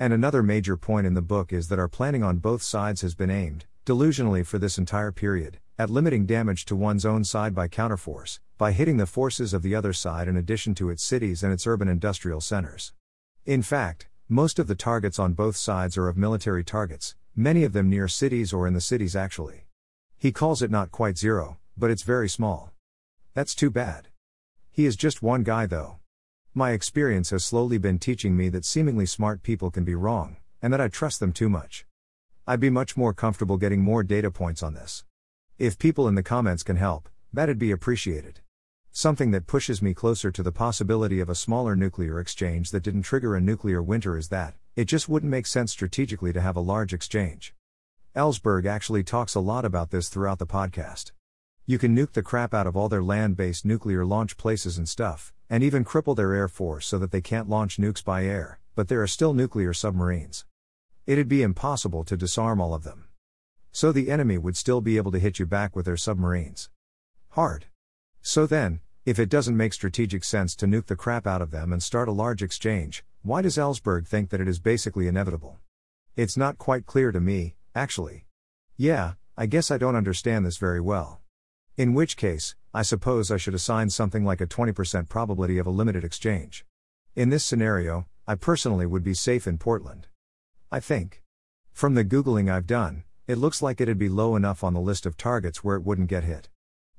And 0.00 0.12
another 0.12 0.42
major 0.42 0.76
point 0.76 1.06
in 1.06 1.14
the 1.14 1.22
book 1.22 1.52
is 1.52 1.68
that 1.68 1.78
our 1.78 1.86
planning 1.86 2.24
on 2.24 2.38
both 2.38 2.60
sides 2.60 3.02
has 3.02 3.14
been 3.14 3.30
aimed, 3.30 3.66
delusionally 3.84 4.44
for 4.44 4.58
this 4.58 4.78
entire 4.78 5.12
period, 5.12 5.60
at 5.78 5.90
limiting 5.90 6.26
damage 6.26 6.64
to 6.64 6.74
one's 6.74 7.06
own 7.06 7.22
side 7.22 7.54
by 7.54 7.68
counterforce, 7.68 8.40
by 8.58 8.72
hitting 8.72 8.96
the 8.96 9.06
forces 9.06 9.54
of 9.54 9.62
the 9.62 9.76
other 9.76 9.92
side 9.92 10.26
in 10.26 10.36
addition 10.36 10.74
to 10.74 10.90
its 10.90 11.04
cities 11.04 11.44
and 11.44 11.52
its 11.52 11.68
urban 11.68 11.86
industrial 11.86 12.40
centers. 12.40 12.94
In 13.44 13.62
fact, 13.62 14.08
most 14.28 14.58
of 14.58 14.66
the 14.66 14.74
targets 14.74 15.20
on 15.20 15.34
both 15.34 15.54
sides 15.56 15.96
are 15.96 16.08
of 16.08 16.16
military 16.16 16.64
targets, 16.64 17.14
many 17.36 17.62
of 17.62 17.72
them 17.72 17.88
near 17.88 18.08
cities 18.08 18.52
or 18.52 18.66
in 18.66 18.74
the 18.74 18.80
cities 18.80 19.14
actually. 19.14 19.66
He 20.18 20.32
calls 20.32 20.62
it 20.62 20.70
not 20.72 20.90
quite 20.90 21.16
zero, 21.16 21.58
but 21.76 21.92
it's 21.92 22.02
very 22.02 22.28
small. 22.28 22.72
That's 23.36 23.54
too 23.54 23.68
bad. 23.68 24.08
He 24.72 24.86
is 24.86 24.96
just 24.96 25.22
one 25.22 25.42
guy 25.42 25.66
though. 25.66 25.98
My 26.54 26.70
experience 26.70 27.28
has 27.28 27.44
slowly 27.44 27.76
been 27.76 27.98
teaching 27.98 28.34
me 28.34 28.48
that 28.48 28.64
seemingly 28.64 29.04
smart 29.04 29.42
people 29.42 29.70
can 29.70 29.84
be 29.84 29.94
wrong, 29.94 30.38
and 30.62 30.72
that 30.72 30.80
I 30.80 30.88
trust 30.88 31.20
them 31.20 31.34
too 31.34 31.50
much. 31.50 31.84
I'd 32.46 32.60
be 32.60 32.70
much 32.70 32.96
more 32.96 33.12
comfortable 33.12 33.58
getting 33.58 33.82
more 33.82 34.02
data 34.02 34.30
points 34.30 34.62
on 34.62 34.72
this. 34.72 35.04
If 35.58 35.78
people 35.78 36.08
in 36.08 36.14
the 36.14 36.22
comments 36.22 36.62
can 36.62 36.76
help, 36.76 37.10
that'd 37.30 37.58
be 37.58 37.70
appreciated. 37.72 38.40
Something 38.90 39.32
that 39.32 39.46
pushes 39.46 39.82
me 39.82 39.92
closer 39.92 40.30
to 40.30 40.42
the 40.42 40.50
possibility 40.50 41.20
of 41.20 41.28
a 41.28 41.34
smaller 41.34 41.76
nuclear 41.76 42.18
exchange 42.18 42.70
that 42.70 42.84
didn't 42.84 43.02
trigger 43.02 43.36
a 43.36 43.40
nuclear 43.42 43.82
winter 43.82 44.16
is 44.16 44.28
that, 44.28 44.54
it 44.76 44.86
just 44.86 45.10
wouldn't 45.10 45.30
make 45.30 45.46
sense 45.46 45.72
strategically 45.72 46.32
to 46.32 46.40
have 46.40 46.56
a 46.56 46.60
large 46.60 46.94
exchange. 46.94 47.54
Ellsberg 48.16 48.64
actually 48.64 49.04
talks 49.04 49.34
a 49.34 49.40
lot 49.40 49.66
about 49.66 49.90
this 49.90 50.08
throughout 50.08 50.38
the 50.38 50.46
podcast. 50.46 51.12
You 51.68 51.78
can 51.78 51.96
nuke 51.96 52.12
the 52.12 52.22
crap 52.22 52.54
out 52.54 52.68
of 52.68 52.76
all 52.76 52.88
their 52.88 53.02
land 53.02 53.36
based 53.36 53.64
nuclear 53.64 54.06
launch 54.06 54.36
places 54.36 54.78
and 54.78 54.88
stuff, 54.88 55.34
and 55.50 55.64
even 55.64 55.84
cripple 55.84 56.14
their 56.14 56.32
air 56.32 56.46
force 56.46 56.86
so 56.86 56.96
that 57.00 57.10
they 57.10 57.20
can't 57.20 57.48
launch 57.48 57.76
nukes 57.76 58.04
by 58.04 58.24
air, 58.24 58.60
but 58.76 58.86
there 58.86 59.02
are 59.02 59.08
still 59.08 59.34
nuclear 59.34 59.72
submarines. 59.72 60.44
It'd 61.06 61.26
be 61.26 61.42
impossible 61.42 62.04
to 62.04 62.16
disarm 62.16 62.60
all 62.60 62.72
of 62.72 62.84
them. 62.84 63.08
So 63.72 63.90
the 63.90 64.12
enemy 64.12 64.38
would 64.38 64.56
still 64.56 64.80
be 64.80 64.96
able 64.96 65.10
to 65.10 65.18
hit 65.18 65.40
you 65.40 65.46
back 65.46 65.74
with 65.74 65.86
their 65.86 65.96
submarines. 65.96 66.70
Hard. 67.30 67.66
So 68.22 68.46
then, 68.46 68.78
if 69.04 69.18
it 69.18 69.28
doesn't 69.28 69.56
make 69.56 69.72
strategic 69.72 70.22
sense 70.22 70.54
to 70.56 70.66
nuke 70.66 70.86
the 70.86 70.94
crap 70.94 71.26
out 71.26 71.42
of 71.42 71.50
them 71.50 71.72
and 71.72 71.82
start 71.82 72.08
a 72.08 72.12
large 72.12 72.44
exchange, 72.44 73.04
why 73.22 73.42
does 73.42 73.56
Ellsberg 73.56 74.06
think 74.06 74.30
that 74.30 74.40
it 74.40 74.46
is 74.46 74.60
basically 74.60 75.08
inevitable? 75.08 75.58
It's 76.14 76.36
not 76.36 76.58
quite 76.58 76.86
clear 76.86 77.10
to 77.10 77.20
me, 77.20 77.56
actually. 77.74 78.26
Yeah, 78.76 79.14
I 79.36 79.46
guess 79.46 79.72
I 79.72 79.78
don't 79.78 79.96
understand 79.96 80.46
this 80.46 80.58
very 80.58 80.80
well. 80.80 81.22
In 81.76 81.92
which 81.92 82.16
case, 82.16 82.54
I 82.72 82.80
suppose 82.80 83.30
I 83.30 83.36
should 83.36 83.52
assign 83.52 83.90
something 83.90 84.24
like 84.24 84.40
a 84.40 84.46
20% 84.46 85.10
probability 85.10 85.58
of 85.58 85.66
a 85.66 85.70
limited 85.70 86.04
exchange. 86.04 86.64
In 87.14 87.28
this 87.28 87.44
scenario, 87.44 88.06
I 88.26 88.34
personally 88.34 88.86
would 88.86 89.04
be 89.04 89.12
safe 89.12 89.46
in 89.46 89.58
Portland. 89.58 90.06
I 90.72 90.80
think. 90.80 91.22
From 91.74 91.92
the 91.92 92.02
Googling 92.02 92.50
I've 92.50 92.66
done, 92.66 93.04
it 93.26 93.36
looks 93.36 93.60
like 93.60 93.78
it'd 93.78 93.98
be 93.98 94.08
low 94.08 94.36
enough 94.36 94.64
on 94.64 94.72
the 94.72 94.80
list 94.80 95.04
of 95.04 95.18
targets 95.18 95.62
where 95.62 95.76
it 95.76 95.84
wouldn't 95.84 96.08
get 96.08 96.24
hit. 96.24 96.48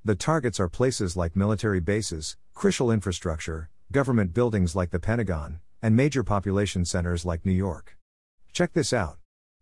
The 0.06 0.14
targets 0.14 0.60
are 0.60 0.70
places 0.70 1.18
like 1.18 1.36
military 1.36 1.80
bases, 1.80 2.38
crucial 2.54 2.92
infrastructure, 2.92 3.72
government 3.92 4.32
buildings 4.32 4.76
like 4.76 4.92
the 4.92 5.00
Pentagon, 5.00 5.60
and 5.82 5.96
major 5.96 6.24
population 6.24 6.86
centers 6.86 7.26
like 7.26 7.48
New 7.48 7.52
York. 7.52 7.98
Check 8.54 8.74
this 8.74 8.94
out. 8.94 9.18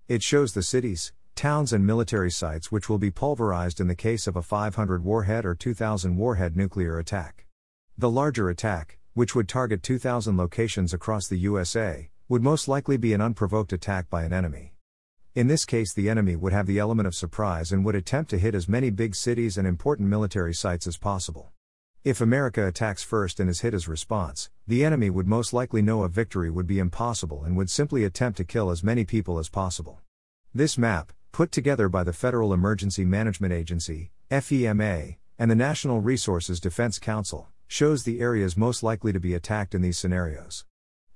It 0.10 0.22
shows 0.22 0.54
the 0.54 0.62
cities, 0.62 1.14
towns, 1.36 1.74
and 1.74 1.86
military 1.86 2.32
sites 2.32 2.72
which 2.72 2.90
will 2.90 2.98
be 2.98 3.12
pulverized 3.12 3.80
in 3.80 3.88
the 3.88 3.96
case 3.96 4.26
of 4.26 4.36
a 4.36 4.42
500 4.42 5.04
warhead 5.04 5.46
or 5.46 5.54
2,000 5.54 6.18
warhead 6.18 6.56
nuclear 6.56 6.98
attack. 6.98 7.46
The 7.98 8.10
larger 8.10 8.50
attack, 8.50 8.98
which 9.14 9.36
would 9.36 9.48
target 9.48 9.84
2,000 9.84 10.36
locations 10.38 10.94
across 10.94 11.28
the 11.28 11.38
USA, 11.40 12.10
would 12.28 12.42
most 12.42 12.68
likely 12.68 12.98
be 12.98 13.14
an 13.14 13.22
unprovoked 13.22 13.72
attack 13.72 14.10
by 14.10 14.24
an 14.24 14.34
enemy. 14.34 14.74
In 15.36 15.48
this 15.48 15.66
case, 15.66 15.94
the 15.94 16.10
enemy 16.10 16.36
would 16.36 16.54
have 16.54 16.66
the 16.66 16.80
element 16.80 17.08
of 17.08 17.14
surprise 17.14 17.72
and 17.72 17.84
would 17.84 17.96
attempt 17.96 18.30
to 18.30 18.38
hit 18.38 18.56
as 18.56 18.70
many 18.70 18.90
big 18.90 19.16
cities 19.16 19.58
and 19.58 19.68
important 19.68 20.10
military 20.10 20.54
sites 20.54 20.88
as 20.88 20.98
possible. 20.98 21.52
If 22.06 22.22
America 22.22 22.66
attacks 22.68 23.04
first 23.04 23.40
and 23.40 23.50
is 23.50 23.62
hit 23.62 23.74
as 23.74 23.88
response, 23.88 24.50
the 24.68 24.86
enemy 24.86 25.10
would 25.10 25.28
most 25.28 25.54
likely 25.54 25.82
know 25.82 26.04
a 26.04 26.08
victory 26.08 26.50
would 26.50 26.68
be 26.68 26.80
impossible 26.80 27.44
and 27.44 27.58
would 27.58 27.70
simply 27.70 28.04
attempt 28.04 28.38
to 28.38 28.44
kill 28.44 28.70
as 28.70 28.84
many 28.84 29.04
people 29.06 29.40
as 29.40 29.50
possible. 29.50 30.02
This 30.54 30.78
map, 30.78 31.12
put 31.36 31.52
together 31.52 31.90
by 31.90 32.02
the 32.02 32.14
Federal 32.14 32.54
Emergency 32.54 33.04
Management 33.04 33.52
Agency, 33.52 34.10
FEMA, 34.32 35.18
and 35.38 35.52
the 35.52 35.56
National 35.56 36.00
Resources 36.00 36.62
Defense 36.62 36.98
Council, 36.98 37.50
shows 37.68 38.04
the 38.04 38.22
areas 38.22 38.56
most 38.56 38.82
likely 38.82 39.12
to 39.12 39.20
be 39.20 39.34
attacked 39.34 39.76
in 39.76 39.82
these 39.82 39.98
scenarios. 39.98 40.64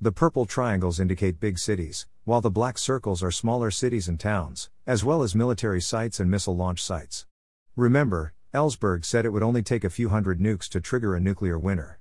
The 0.01 0.11
purple 0.11 0.45
triangles 0.45 0.99
indicate 0.99 1.39
big 1.39 1.57
cities, 1.57 2.05
while 2.25 2.41
the 2.41 2.51
black 2.51 2.77
circles 2.77 3.23
are 3.23 3.31
smaller 3.31 3.71
cities 3.71 4.09
and 4.09 4.19
towns, 4.19 4.69
as 4.85 5.05
well 5.05 5.23
as 5.23 5.35
military 5.35 5.79
sites 5.79 6.19
and 6.19 6.29
missile 6.29 6.57
launch 6.57 6.83
sites. 6.83 7.25
Remember, 7.77 8.33
Ellsberg 8.53 9.05
said 9.05 9.25
it 9.25 9.29
would 9.29 9.41
only 9.41 9.63
take 9.63 9.85
a 9.85 9.89
few 9.89 10.09
hundred 10.09 10.41
nukes 10.41 10.67
to 10.67 10.81
trigger 10.81 11.15
a 11.15 11.21
nuclear 11.21 11.57
winter. 11.57 11.97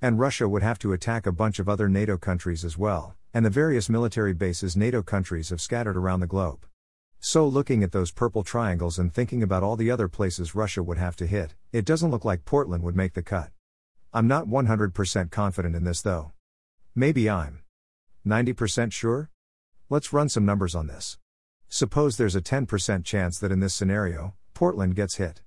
And 0.00 0.20
Russia 0.20 0.48
would 0.48 0.62
have 0.62 0.78
to 0.78 0.92
attack 0.92 1.26
a 1.26 1.32
bunch 1.32 1.58
of 1.58 1.68
other 1.68 1.88
NATO 1.88 2.16
countries 2.16 2.64
as 2.64 2.78
well, 2.78 3.16
and 3.34 3.44
the 3.44 3.50
various 3.50 3.88
military 3.88 4.34
bases 4.34 4.76
NATO 4.76 5.02
countries 5.02 5.50
have 5.50 5.60
scattered 5.60 5.96
around 5.96 6.20
the 6.20 6.28
globe. 6.28 6.64
So, 7.20 7.46
looking 7.46 7.82
at 7.82 7.92
those 7.92 8.12
purple 8.12 8.44
triangles 8.44 8.98
and 8.98 9.12
thinking 9.12 9.42
about 9.42 9.62
all 9.62 9.76
the 9.76 9.90
other 9.90 10.08
places 10.08 10.54
Russia 10.54 10.82
would 10.82 10.98
have 10.98 11.16
to 11.16 11.26
hit, 11.26 11.54
it 11.72 11.84
doesn't 11.84 12.10
look 12.10 12.24
like 12.24 12.44
Portland 12.44 12.82
would 12.84 12.96
make 12.96 13.14
the 13.14 13.22
cut. 13.22 13.50
I'm 14.12 14.28
not 14.28 14.46
100% 14.46 15.30
confident 15.30 15.74
in 15.74 15.84
this 15.84 16.02
though. 16.02 16.32
Maybe 16.94 17.28
I'm 17.28 17.62
90% 18.26 18.92
sure? 18.92 19.30
Let's 19.88 20.12
run 20.12 20.28
some 20.28 20.44
numbers 20.44 20.74
on 20.74 20.86
this. 20.86 21.18
Suppose 21.68 22.16
there's 22.16 22.36
a 22.36 22.40
10% 22.40 23.04
chance 23.04 23.38
that 23.38 23.52
in 23.52 23.60
this 23.60 23.74
scenario, 23.74 24.34
Portland 24.54 24.96
gets 24.96 25.16
hit. 25.16 25.42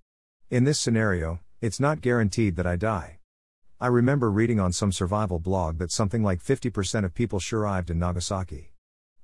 In 0.49 0.63
this 0.63 0.79
scenario, 0.79 1.39
it's 1.61 1.79
not 1.79 2.01
guaranteed 2.01 2.55
that 2.55 2.67
I 2.67 2.75
die. 2.75 3.19
I 3.81 3.87
remember 3.87 4.29
reading 4.29 4.59
on 4.59 4.73
some 4.73 4.91
survival 4.91 5.39
blog 5.39 5.77
that 5.79 5.91
something 5.91 6.21
like 6.21 6.43
50% 6.43 7.05
of 7.05 7.13
people 7.13 7.39
survived 7.39 7.89
in 7.89 7.99
Nagasaki. 7.99 8.73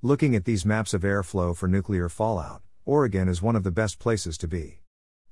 Looking 0.05 0.35
at 0.35 0.45
these 0.45 0.67
maps 0.67 0.93
of 0.93 1.01
airflow 1.01 1.57
for 1.57 1.67
nuclear 1.67 2.09
fallout, 2.09 2.61
Oregon 2.85 3.27
is 3.27 3.41
one 3.41 3.55
of 3.55 3.63
the 3.63 3.71
best 3.71 3.97
places 3.97 4.37
to 4.37 4.47
be. 4.47 4.81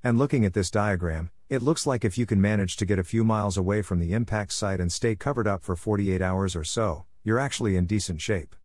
And 0.03 0.18
looking 0.18 0.46
at 0.46 0.56
this 0.56 0.72
diagram, 0.72 1.30
it 1.48 1.62
looks 1.62 1.86
like 1.86 2.03
if 2.03 2.18
you 2.18 2.25
can 2.25 2.42
manage 2.42 2.75
to 2.77 2.86
get 2.88 2.98
a 2.98 3.03
few 3.03 3.24
miles 3.24 3.56
away 3.56 3.84
from 3.84 4.00
the 4.00 4.13
impact 4.13 4.51
site 4.51 4.80
and 4.80 4.92
stay 4.92 5.15
covered 5.15 5.48
up 5.48 5.62
for 5.62 5.75
48 5.75 6.24
hours 6.24 6.56
or 6.56 6.63
so, 6.63 7.06
you're 7.24 7.38
actually 7.38 7.75
in 7.75 7.86
decent 7.86 8.20
shape. 8.20 8.56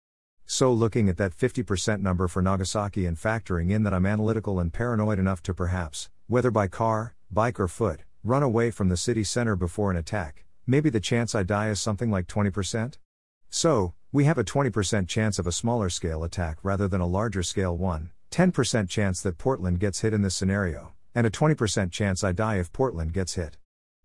So, 0.47 0.73
looking 0.73 1.11
at 1.11 1.19
that 1.19 1.37
50% 1.37 2.01
number 2.01 2.27
for 2.27 2.41
Nagasaki 2.41 3.05
and 3.05 3.19
factoring 3.19 3.71
in 3.71 3.83
that 3.83 3.93
I'm 3.93 4.07
analytical 4.07 4.59
and 4.59 4.73
paranoid 4.73 5.19
enough 5.19 5.43
to 5.43 5.53
perhaps, 5.53 6.09
whether 6.27 6.51
by 6.51 6.69
car, 6.69 7.17
bike, 7.31 7.61
or 7.61 7.69
foot, 7.69 8.01
run 8.25 8.43
away 8.43 8.71
from 8.71 8.89
the 8.89 8.97
city 8.97 9.25
center 9.25 9.57
before 9.57 9.91
an 9.91 9.99
attack, 9.99 10.47
maybe 10.67 10.89
the 10.89 11.01
chance 11.01 11.35
I 11.35 11.43
die 11.43 11.69
is 11.69 11.83
something 11.83 12.11
like 12.11 12.27
20%? 12.29 12.97
So, 13.51 13.93
we 14.11 14.25
have 14.25 14.39
a 14.39 14.45
20% 14.45 15.07
chance 15.07 15.39
of 15.39 15.47
a 15.47 15.53
smaller 15.53 15.91
scale 15.91 16.25
attack 16.25 16.57
rather 16.63 16.89
than 16.89 17.03
a 17.03 17.07
larger 17.07 17.43
scale 17.43 17.77
one, 17.77 18.11
10% 18.31 18.89
chance 18.89 19.21
that 19.21 19.37
Portland 19.37 19.81
gets 19.81 20.01
hit 20.01 20.15
in 20.15 20.23
this 20.23 20.35
scenario 20.35 20.95
and 21.15 21.27
a 21.27 21.31
20% 21.31 21.91
chance 21.91 22.25
I 22.25 22.33
die 22.33 22.57
if 22.57 22.73
Portland 22.73 23.13
gets 23.13 23.35
hit. 23.35 23.59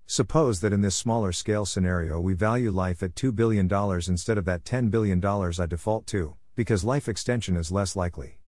Suppose 0.05 0.59
that 0.59 0.73
in 0.73 0.81
this 0.81 0.95
smaller 0.95 1.31
scale 1.31 1.65
scenario 1.65 2.19
we 2.19 2.33
value 2.33 2.69
life 2.69 3.01
at 3.01 3.15
$2 3.15 3.33
billion 3.33 3.71
instead 4.07 4.37
of 4.37 4.43
that 4.43 4.65
$10 4.65 4.91
billion 4.91 5.23
I 5.25 5.65
default 5.65 6.05
to, 6.07 6.35
because 6.55 6.83
life 6.83 7.07
extension 7.07 7.55
is 7.55 7.71
less 7.71 7.95
likely. 7.95 8.39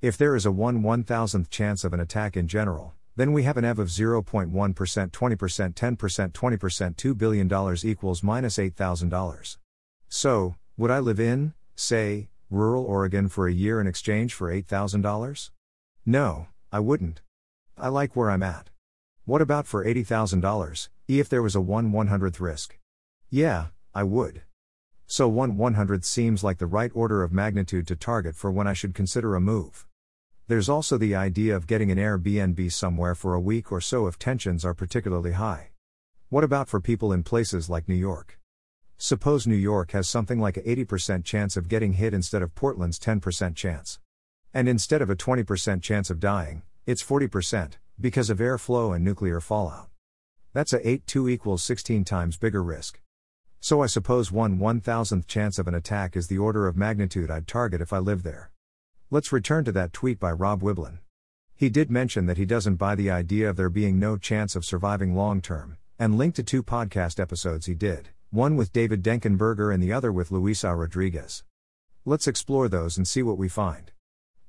If 0.00 0.16
there 0.16 0.36
is 0.36 0.46
a 0.46 0.52
1 0.52 0.80
1000th 0.80 1.50
chance 1.50 1.82
of 1.82 1.92
an 1.92 1.98
attack 1.98 2.36
in 2.36 2.46
general, 2.46 2.94
then 3.16 3.32
we 3.32 3.42
have 3.42 3.56
an 3.56 3.64
EV 3.64 3.80
of 3.80 3.88
0.1%, 3.88 4.52
20%, 4.52 5.10
10%, 5.10 6.32
20%, 6.32 6.94
$2 6.94 7.18
billion 7.18 7.76
equals 7.82 8.22
minus 8.22 8.58
$8,000. 8.58 9.56
So, 10.08 10.54
would 10.80 10.90
I 10.90 10.98
live 10.98 11.20
in, 11.20 11.52
say, 11.74 12.30
rural 12.48 12.84
Oregon 12.84 13.28
for 13.28 13.46
a 13.46 13.52
year 13.52 13.82
in 13.82 13.86
exchange 13.86 14.32
for 14.32 14.50
$8,000? 14.50 15.50
No, 16.06 16.46
I 16.72 16.80
wouldn't. 16.80 17.20
I 17.76 17.88
like 17.88 18.16
where 18.16 18.30
I'm 18.30 18.42
at. 18.42 18.70
What 19.26 19.42
about 19.42 19.66
for 19.66 19.84
$80,000, 19.84 20.88
if 21.06 21.28
there 21.28 21.42
was 21.42 21.54
a 21.54 21.60
1 21.60 21.92
100th 21.92 22.40
risk? 22.40 22.78
Yeah, 23.28 23.66
I 23.94 24.04
would. 24.04 24.40
So 25.06 25.28
1 25.28 25.58
100th 25.58 26.06
seems 26.06 26.42
like 26.42 26.56
the 26.56 26.64
right 26.64 26.90
order 26.94 27.22
of 27.22 27.30
magnitude 27.30 27.86
to 27.88 27.94
target 27.94 28.34
for 28.34 28.50
when 28.50 28.66
I 28.66 28.72
should 28.72 28.94
consider 28.94 29.36
a 29.36 29.40
move. 29.40 29.86
There's 30.48 30.70
also 30.70 30.96
the 30.96 31.14
idea 31.14 31.54
of 31.54 31.66
getting 31.66 31.90
an 31.90 31.98
Airbnb 31.98 32.72
somewhere 32.72 33.14
for 33.14 33.34
a 33.34 33.40
week 33.40 33.70
or 33.70 33.82
so 33.82 34.06
if 34.06 34.18
tensions 34.18 34.64
are 34.64 34.72
particularly 34.72 35.32
high. 35.32 35.72
What 36.30 36.42
about 36.42 36.70
for 36.70 36.80
people 36.80 37.12
in 37.12 37.22
places 37.22 37.68
like 37.68 37.86
New 37.86 37.94
York? 37.94 38.39
Suppose 39.02 39.46
New 39.46 39.56
York 39.56 39.92
has 39.92 40.10
something 40.10 40.38
like 40.38 40.58
a 40.58 40.62
80% 40.62 41.24
chance 41.24 41.56
of 41.56 41.68
getting 41.68 41.94
hit 41.94 42.12
instead 42.12 42.42
of 42.42 42.54
Portland's 42.54 42.98
10% 42.98 43.56
chance. 43.56 43.98
And 44.52 44.68
instead 44.68 45.00
of 45.00 45.08
a 45.08 45.16
20% 45.16 45.80
chance 45.80 46.10
of 46.10 46.20
dying, 46.20 46.60
it's 46.84 47.02
40%, 47.02 47.78
because 47.98 48.28
of 48.28 48.40
airflow 48.40 48.94
and 48.94 49.02
nuclear 49.02 49.40
fallout. 49.40 49.88
That's 50.52 50.74
a 50.74 50.86
8 50.86 51.06
2 51.06 51.30
equals 51.30 51.62
16 51.62 52.04
times 52.04 52.36
bigger 52.36 52.62
risk. 52.62 53.00
So 53.58 53.82
I 53.82 53.86
suppose 53.86 54.30
1 54.30 54.58
1000th 54.58 55.26
chance 55.26 55.58
of 55.58 55.66
an 55.66 55.74
attack 55.74 56.14
is 56.14 56.26
the 56.26 56.36
order 56.36 56.68
of 56.68 56.76
magnitude 56.76 57.30
I'd 57.30 57.48
target 57.48 57.80
if 57.80 57.94
I 57.94 57.98
lived 58.00 58.22
there. 58.22 58.50
Let's 59.10 59.32
return 59.32 59.64
to 59.64 59.72
that 59.72 59.94
tweet 59.94 60.20
by 60.20 60.32
Rob 60.32 60.60
Wiblin. 60.60 60.98
He 61.56 61.70
did 61.70 61.90
mention 61.90 62.26
that 62.26 62.36
he 62.36 62.44
doesn't 62.44 62.76
buy 62.76 62.96
the 62.96 63.10
idea 63.10 63.48
of 63.48 63.56
there 63.56 63.70
being 63.70 63.98
no 63.98 64.18
chance 64.18 64.54
of 64.54 64.66
surviving 64.66 65.16
long 65.16 65.40
term, 65.40 65.78
and 65.98 66.18
linked 66.18 66.36
to 66.36 66.42
two 66.42 66.62
podcast 66.62 67.18
episodes 67.18 67.64
he 67.64 67.74
did, 67.74 68.10
one 68.32 68.54
with 68.54 68.72
David 68.72 69.02
Denkenberger 69.02 69.74
and 69.74 69.82
the 69.82 69.92
other 69.92 70.12
with 70.12 70.30
Luisa 70.30 70.72
Rodriguez. 70.72 71.42
Let's 72.04 72.28
explore 72.28 72.68
those 72.68 72.96
and 72.96 73.06
see 73.06 73.24
what 73.24 73.36
we 73.36 73.48
find. 73.48 73.90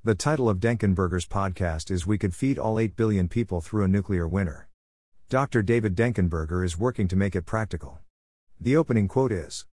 The 0.04 0.14
title 0.14 0.48
of 0.48 0.60
Denkenberger's 0.60 1.26
podcast 1.26 1.90
is 1.90 2.06
We 2.06 2.16
Could 2.16 2.32
Feed 2.32 2.60
All 2.60 2.78
8 2.78 2.94
Billion 2.94 3.26
People 3.26 3.60
Through 3.60 3.82
a 3.82 3.88
Nuclear 3.88 4.28
Winter. 4.28 4.68
Dr. 5.28 5.62
David 5.62 5.96
Denkenberger 5.96 6.64
is 6.64 6.78
working 6.78 7.08
to 7.08 7.16
make 7.16 7.34
it 7.34 7.42
practical. 7.42 7.98
The 8.60 8.76
opening 8.76 9.08
quote 9.08 9.32
is 9.32 9.66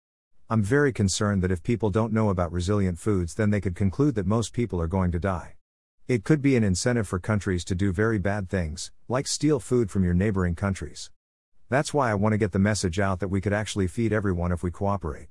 I'm 0.49 0.63
very 0.63 0.93
concerned 0.93 1.43
that 1.43 1.51
if 1.51 1.61
people 1.61 1.89
don't 1.89 2.13
know 2.13 2.29
about 2.29 2.53
resilient 2.53 2.99
foods, 2.99 3.35
then 3.35 3.49
they 3.49 3.59
could 3.59 3.75
conclude 3.75 4.15
that 4.15 4.25
most 4.25 4.53
people 4.53 4.79
are 4.79 4.87
going 4.87 5.11
to 5.11 5.19
die. 5.19 5.55
It 6.07 6.23
could 6.23 6.41
be 6.41 6.55
an 6.55 6.63
incentive 6.63 7.09
for 7.09 7.19
countries 7.19 7.65
to 7.65 7.75
do 7.75 7.91
very 7.91 8.19
bad 8.19 8.47
things, 8.47 8.89
like 9.09 9.27
steal 9.27 9.59
food 9.59 9.91
from 9.91 10.05
your 10.05 10.13
neighboring 10.13 10.55
countries. 10.55 11.11
That's 11.69 11.93
why 11.93 12.09
I 12.09 12.15
want 12.15 12.31
to 12.31 12.37
get 12.37 12.53
the 12.53 12.59
message 12.59 12.97
out 12.97 13.19
that 13.19 13.27
we 13.27 13.41
could 13.41 13.51
actually 13.51 13.87
feed 13.87 14.13
everyone 14.13 14.53
if 14.53 14.63
we 14.63 14.71
cooperate. 14.71 15.27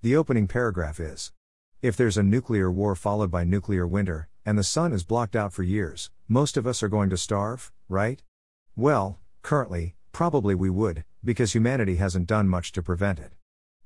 The 0.00 0.14
opening 0.14 0.46
paragraph 0.46 1.00
is 1.00 1.32
If 1.80 1.96
there's 1.96 2.16
a 2.16 2.22
nuclear 2.22 2.70
war 2.70 2.94
followed 2.94 3.32
by 3.32 3.42
nuclear 3.42 3.84
winter, 3.84 4.28
and 4.46 4.56
the 4.56 4.62
sun 4.62 4.92
is 4.92 5.02
blocked 5.02 5.34
out 5.34 5.52
for 5.52 5.64
years, 5.64 6.08
most 6.28 6.56
of 6.56 6.68
us 6.68 6.84
are 6.84 6.88
going 6.88 7.10
to 7.10 7.16
starve, 7.16 7.72
right? 7.88 8.22
Well, 8.76 9.18
currently, 9.42 9.96
probably 10.12 10.54
we 10.54 10.70
would, 10.70 11.02
because 11.24 11.52
humanity 11.52 11.96
hasn't 11.96 12.28
done 12.28 12.48
much 12.48 12.70
to 12.72 12.82
prevent 12.82 13.18
it. 13.18 13.32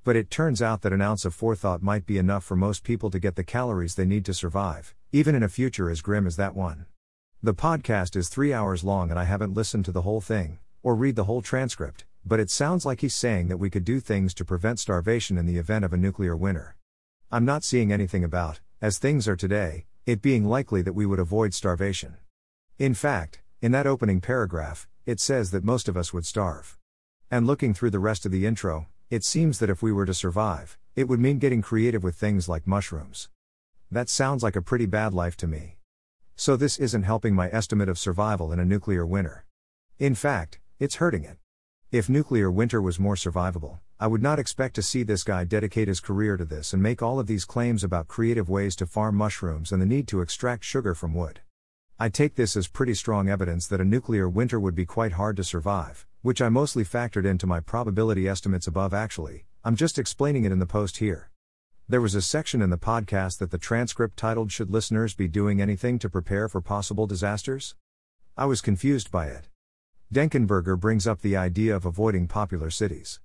But 0.04 0.16
it 0.16 0.30
turns 0.30 0.60
out 0.60 0.82
that 0.82 0.92
an 0.92 1.00
ounce 1.00 1.24
of 1.24 1.34
forethought 1.34 1.82
might 1.82 2.04
be 2.04 2.18
enough 2.18 2.44
for 2.44 2.56
most 2.56 2.84
people 2.84 3.10
to 3.10 3.18
get 3.18 3.36
the 3.36 3.42
calories 3.42 3.94
they 3.94 4.04
need 4.04 4.26
to 4.26 4.34
survive, 4.34 4.94
even 5.12 5.34
in 5.34 5.42
a 5.42 5.48
future 5.48 5.88
as 5.88 6.02
grim 6.02 6.26
as 6.26 6.36
that 6.36 6.54
one. 6.54 6.84
The 7.42 7.54
podcast 7.54 8.16
is 8.16 8.28
three 8.28 8.52
hours 8.52 8.84
long 8.84 9.08
and 9.08 9.18
I 9.18 9.24
haven't 9.24 9.54
listened 9.54 9.86
to 9.86 9.92
the 9.92 10.02
whole 10.02 10.20
thing, 10.20 10.58
or 10.86 10.94
read 10.94 11.16
the 11.16 11.24
whole 11.24 11.42
transcript, 11.42 12.04
but 12.24 12.38
it 12.38 12.48
sounds 12.48 12.86
like 12.86 13.00
he's 13.00 13.12
saying 13.12 13.48
that 13.48 13.56
we 13.56 13.68
could 13.68 13.84
do 13.84 13.98
things 13.98 14.32
to 14.32 14.44
prevent 14.44 14.78
starvation 14.78 15.36
in 15.36 15.44
the 15.44 15.58
event 15.58 15.84
of 15.84 15.92
a 15.92 15.96
nuclear 15.96 16.36
winter. 16.36 16.76
I'm 17.28 17.44
not 17.44 17.64
seeing 17.64 17.90
anything 17.90 18.22
about, 18.22 18.60
as 18.80 18.96
things 18.96 19.26
are 19.26 19.34
today, 19.34 19.86
it 20.06 20.22
being 20.22 20.44
likely 20.44 20.82
that 20.82 20.92
we 20.92 21.04
would 21.04 21.18
avoid 21.18 21.54
starvation. 21.54 22.18
In 22.78 22.94
fact, 22.94 23.40
in 23.60 23.72
that 23.72 23.88
opening 23.88 24.20
paragraph, 24.20 24.86
it 25.06 25.18
says 25.18 25.50
that 25.50 25.64
most 25.64 25.88
of 25.88 25.96
us 25.96 26.12
would 26.12 26.24
starve. 26.24 26.78
And 27.32 27.48
looking 27.48 27.74
through 27.74 27.90
the 27.90 27.98
rest 27.98 28.24
of 28.24 28.30
the 28.30 28.46
intro, 28.46 28.86
it 29.10 29.24
seems 29.24 29.58
that 29.58 29.70
if 29.70 29.82
we 29.82 29.90
were 29.90 30.06
to 30.06 30.14
survive, 30.14 30.78
it 30.94 31.08
would 31.08 31.18
mean 31.18 31.40
getting 31.40 31.62
creative 31.62 32.04
with 32.04 32.14
things 32.14 32.48
like 32.48 32.64
mushrooms. 32.64 33.28
That 33.90 34.08
sounds 34.08 34.44
like 34.44 34.54
a 34.54 34.62
pretty 34.62 34.86
bad 34.86 35.12
life 35.12 35.36
to 35.38 35.48
me. 35.48 35.78
So, 36.36 36.54
this 36.54 36.78
isn't 36.78 37.02
helping 37.02 37.34
my 37.34 37.50
estimate 37.50 37.88
of 37.88 37.98
survival 37.98 38.52
in 38.52 38.60
a 38.60 38.64
nuclear 38.64 39.04
winter. 39.04 39.46
In 39.98 40.14
fact, 40.14 40.60
it's 40.78 40.96
hurting 40.96 41.24
it. 41.24 41.38
If 41.90 42.10
nuclear 42.10 42.50
winter 42.50 42.82
was 42.82 43.00
more 43.00 43.14
survivable, 43.14 43.78
I 43.98 44.08
would 44.08 44.22
not 44.22 44.38
expect 44.38 44.74
to 44.74 44.82
see 44.82 45.02
this 45.02 45.24
guy 45.24 45.44
dedicate 45.44 45.88
his 45.88 46.00
career 46.00 46.36
to 46.36 46.44
this 46.44 46.74
and 46.74 46.82
make 46.82 47.00
all 47.00 47.18
of 47.18 47.26
these 47.26 47.46
claims 47.46 47.82
about 47.82 48.08
creative 48.08 48.50
ways 48.50 48.76
to 48.76 48.86
farm 48.86 49.16
mushrooms 49.16 49.72
and 49.72 49.80
the 49.80 49.86
need 49.86 50.06
to 50.08 50.20
extract 50.20 50.64
sugar 50.64 50.94
from 50.94 51.14
wood. 51.14 51.40
I 51.98 52.10
take 52.10 52.34
this 52.34 52.56
as 52.56 52.68
pretty 52.68 52.92
strong 52.92 53.30
evidence 53.30 53.66
that 53.68 53.80
a 53.80 53.84
nuclear 53.84 54.28
winter 54.28 54.60
would 54.60 54.74
be 54.74 54.84
quite 54.84 55.12
hard 55.12 55.36
to 55.38 55.44
survive, 55.44 56.06
which 56.20 56.42
I 56.42 56.50
mostly 56.50 56.84
factored 56.84 57.24
into 57.24 57.46
my 57.46 57.60
probability 57.60 58.28
estimates 58.28 58.66
above 58.66 58.92
actually, 58.92 59.46
I'm 59.64 59.76
just 59.76 59.98
explaining 59.98 60.44
it 60.44 60.52
in 60.52 60.58
the 60.58 60.66
post 60.66 60.98
here. 60.98 61.30
There 61.88 62.02
was 62.02 62.14
a 62.14 62.20
section 62.20 62.60
in 62.60 62.68
the 62.68 62.76
podcast 62.76 63.38
that 63.38 63.50
the 63.50 63.58
transcript 63.58 64.18
titled 64.18 64.52
Should 64.52 64.70
Listeners 64.70 65.14
Be 65.14 65.28
Doing 65.28 65.62
Anything 65.62 65.98
to 66.00 66.10
Prepare 66.10 66.50
for 66.50 66.60
Possible 66.60 67.06
Disasters? 67.06 67.76
I 68.36 68.44
was 68.44 68.60
confused 68.60 69.10
by 69.10 69.28
it. 69.28 69.48
Denkenberger 70.14 70.78
brings 70.78 71.04
up 71.08 71.20
the 71.20 71.36
idea 71.36 71.74
of 71.74 71.84
avoiding 71.84 72.28
popular 72.28 72.70
cities. 72.70 73.18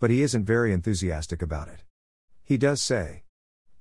But 0.00 0.08
he 0.08 0.22
isn't 0.22 0.46
very 0.46 0.72
enthusiastic 0.72 1.42
about 1.42 1.68
it. 1.68 1.84
He 2.42 2.56
does 2.56 2.80
say, 2.80 3.24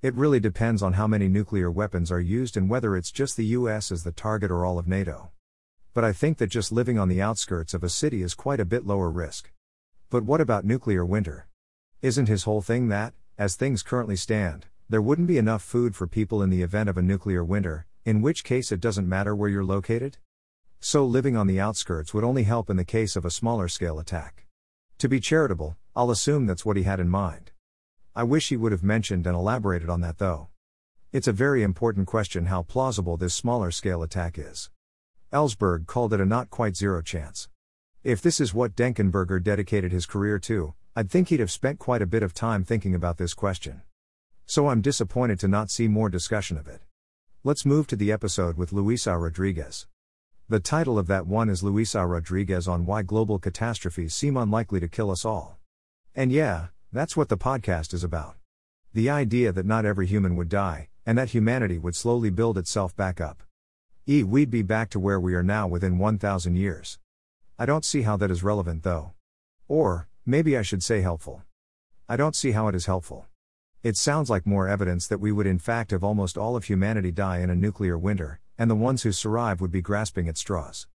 It 0.02 0.14
really 0.14 0.42
depends 0.42 0.84
on 0.84 0.94
how 0.94 1.08
many 1.08 1.30
nuclear 1.30 1.72
weapons 1.72 2.12
are 2.12 2.20
used 2.20 2.58
and 2.58 2.70
whether 2.70 2.98
it's 2.98 3.12
just 3.12 3.38
the 3.38 3.46
US 3.46 3.94
as 3.94 4.04
the 4.04 4.12
target 4.12 4.52
or 4.52 4.66
all 4.66 4.78
of 4.78 4.90
NATO. 4.90 5.32
But 5.94 6.04
I 6.04 6.12
think 6.12 6.38
that 6.40 6.48
just 6.48 6.74
living 6.74 7.00
on 7.00 7.08
the 7.08 7.22
outskirts 7.22 7.74
of 7.74 7.82
a 7.82 7.90
city 7.90 8.22
is 8.22 8.36
quite 8.36 8.60
a 8.60 8.66
bit 8.66 8.86
lower 8.86 9.10
risk. 9.10 9.50
But 10.10 10.26
what 10.26 10.42
about 10.42 10.66
nuclear 10.66 11.06
winter? 11.06 11.48
Isn't 12.02 12.28
his 12.28 12.44
whole 12.44 12.62
thing 12.62 12.90
that, 12.90 13.14
as 13.38 13.56
things 13.56 13.84
currently 13.84 14.18
stand, 14.18 14.66
there 14.90 15.02
wouldn't 15.02 15.30
be 15.30 15.38
enough 15.38 15.64
food 15.64 15.96
for 15.96 16.08
people 16.08 16.44
in 16.44 16.50
the 16.50 16.62
event 16.62 16.90
of 16.90 16.98
a 16.98 17.02
nuclear 17.02 17.44
winter, 17.44 17.86
in 18.04 18.22
which 18.22 18.44
case 18.44 18.70
it 18.70 18.82
doesn't 18.82 19.08
matter 19.08 19.34
where 19.34 19.50
you're 19.50 19.64
located? 19.64 20.18
So 20.86 21.06
living 21.06 21.38
on 21.38 21.48
the 21.48 21.62
outskirts 21.62 22.14
would 22.14 22.26
only 22.26 22.44
help 22.44 22.70
in 22.70 22.76
the 22.76 22.84
case 22.84 23.16
of 23.16 23.24
a 23.24 23.32
smaller 23.32 23.70
scale 23.70 24.00
attack. 24.00 24.48
To 24.98 25.08
be 25.08 25.22
charitable, 25.22 25.78
I'll 25.96 26.12
assume 26.12 26.46
that's 26.46 26.66
what 26.66 26.76
he 26.76 26.84
had 26.84 27.00
in 27.00 27.08
mind. 27.08 27.52
I 28.14 28.24
wish 28.24 28.50
he 28.50 28.58
would 28.58 28.74
have 28.74 28.84
mentioned 28.84 29.26
and 29.26 29.34
elaborated 29.34 29.90
on 29.90 30.02
that 30.02 30.18
though. 30.18 30.50
It's 31.14 31.30
a 31.30 31.32
very 31.32 31.64
important 31.64 32.06
question 32.06 32.48
how 32.48 32.64
plausible 32.64 33.16
this 33.16 33.34
smaller 33.34 33.72
scale 33.72 34.04
attack 34.04 34.38
is. 34.38 34.70
Ellsberg 35.32 35.88
called 35.88 36.12
it 36.14 36.20
a 36.20 36.26
not 36.26 36.50
quite 36.50 36.76
zero 36.76 37.02
chance. 37.02 37.48
If 38.04 38.22
this 38.22 38.42
is 38.42 38.54
what 38.54 38.76
Denkenberger 38.76 39.42
dedicated 39.42 39.94
his 39.94 40.06
career 40.06 40.38
to, 40.40 40.74
I'd 40.98 41.10
think 41.10 41.30
he'd 41.30 41.40
have 41.40 41.50
spent 41.50 41.80
quite 41.80 42.02
a 42.02 42.06
bit 42.06 42.24
of 42.24 42.34
time 42.34 42.66
thinking 42.66 42.94
about 42.94 43.18
this 43.18 43.34
question. 43.34 43.84
So 44.46 44.68
I'm 44.68 44.82
disappointed 44.82 45.40
to 45.40 45.48
not 45.48 45.72
see 45.72 45.88
more 45.88 46.10
discussion 46.10 46.58
of 46.58 46.68
it. 46.68 46.82
Let's 47.42 47.66
move 47.66 47.88
to 47.88 47.96
the 47.96 48.12
episode 48.12 48.58
with 48.58 48.74
Luisa 48.74 49.18
Rodriguez. 49.18 49.88
The 50.54 50.60
title 50.60 51.00
of 51.00 51.08
that 51.08 51.26
one 51.26 51.50
is 51.50 51.64
Luisa 51.64 52.06
Rodriguez 52.06 52.68
on 52.68 52.86
why 52.86 53.02
global 53.02 53.40
catastrophes 53.40 54.14
seem 54.14 54.38
unlikely 54.38 54.80
to 54.82 54.88
kill 54.88 55.10
us 55.10 55.26
all. 55.26 55.58
And 56.14 56.32
yeah, 56.32 56.68
that's 56.92 57.18
what 57.18 57.30
the 57.30 57.38
podcast 57.38 57.92
is 57.92 58.04
about. 58.04 58.36
The 58.94 59.10
idea 59.10 59.52
that 59.52 59.66
not 59.66 59.84
every 59.84 60.06
human 60.06 60.36
would 60.36 60.50
die, 60.50 60.90
and 61.08 61.18
that 61.18 61.32
humanity 61.32 61.80
would 61.80 61.96
slowly 61.96 62.30
build 62.30 62.60
itself 62.60 62.96
back 62.96 63.20
up. 63.20 63.42
E. 64.08 64.22
We'd 64.22 64.52
be 64.52 64.62
back 64.62 64.92
to 64.92 65.00
where 65.00 65.20
we 65.20 65.34
are 65.34 65.42
now 65.42 65.66
within 65.66 65.98
1,000 65.98 66.56
years. 66.56 67.00
I 67.58 67.66
don't 67.66 67.84
see 67.84 68.04
how 68.04 68.16
that 68.18 68.30
is 68.30 68.44
relevant 68.44 68.84
though. 68.84 69.14
Or, 69.68 70.08
maybe 70.24 70.56
I 70.56 70.62
should 70.62 70.84
say 70.84 71.02
helpful. 71.02 71.42
I 72.08 72.16
don't 72.16 72.36
see 72.36 72.52
how 72.52 72.68
it 72.68 72.76
is 72.76 72.86
helpful. 72.86 73.26
It 73.82 73.98
sounds 73.98 74.30
like 74.30 74.46
more 74.46 74.68
evidence 74.68 75.08
that 75.08 75.20
we 75.20 75.32
would 75.32 75.48
in 75.48 75.58
fact 75.58 75.90
have 75.90 76.04
almost 76.04 76.38
all 76.38 76.56
of 76.56 76.66
humanity 76.66 77.12
die 77.12 77.40
in 77.40 77.50
a 77.50 77.56
nuclear 77.56 77.98
winter, 77.98 78.40
and 78.58 78.70
the 78.70 78.76
ones 78.76 79.04
who 79.04 79.12
survive 79.12 79.62
would 79.62 79.72
be 79.72 79.82
grasping 79.82 80.28
at 80.28 80.38
straws. 80.38 80.88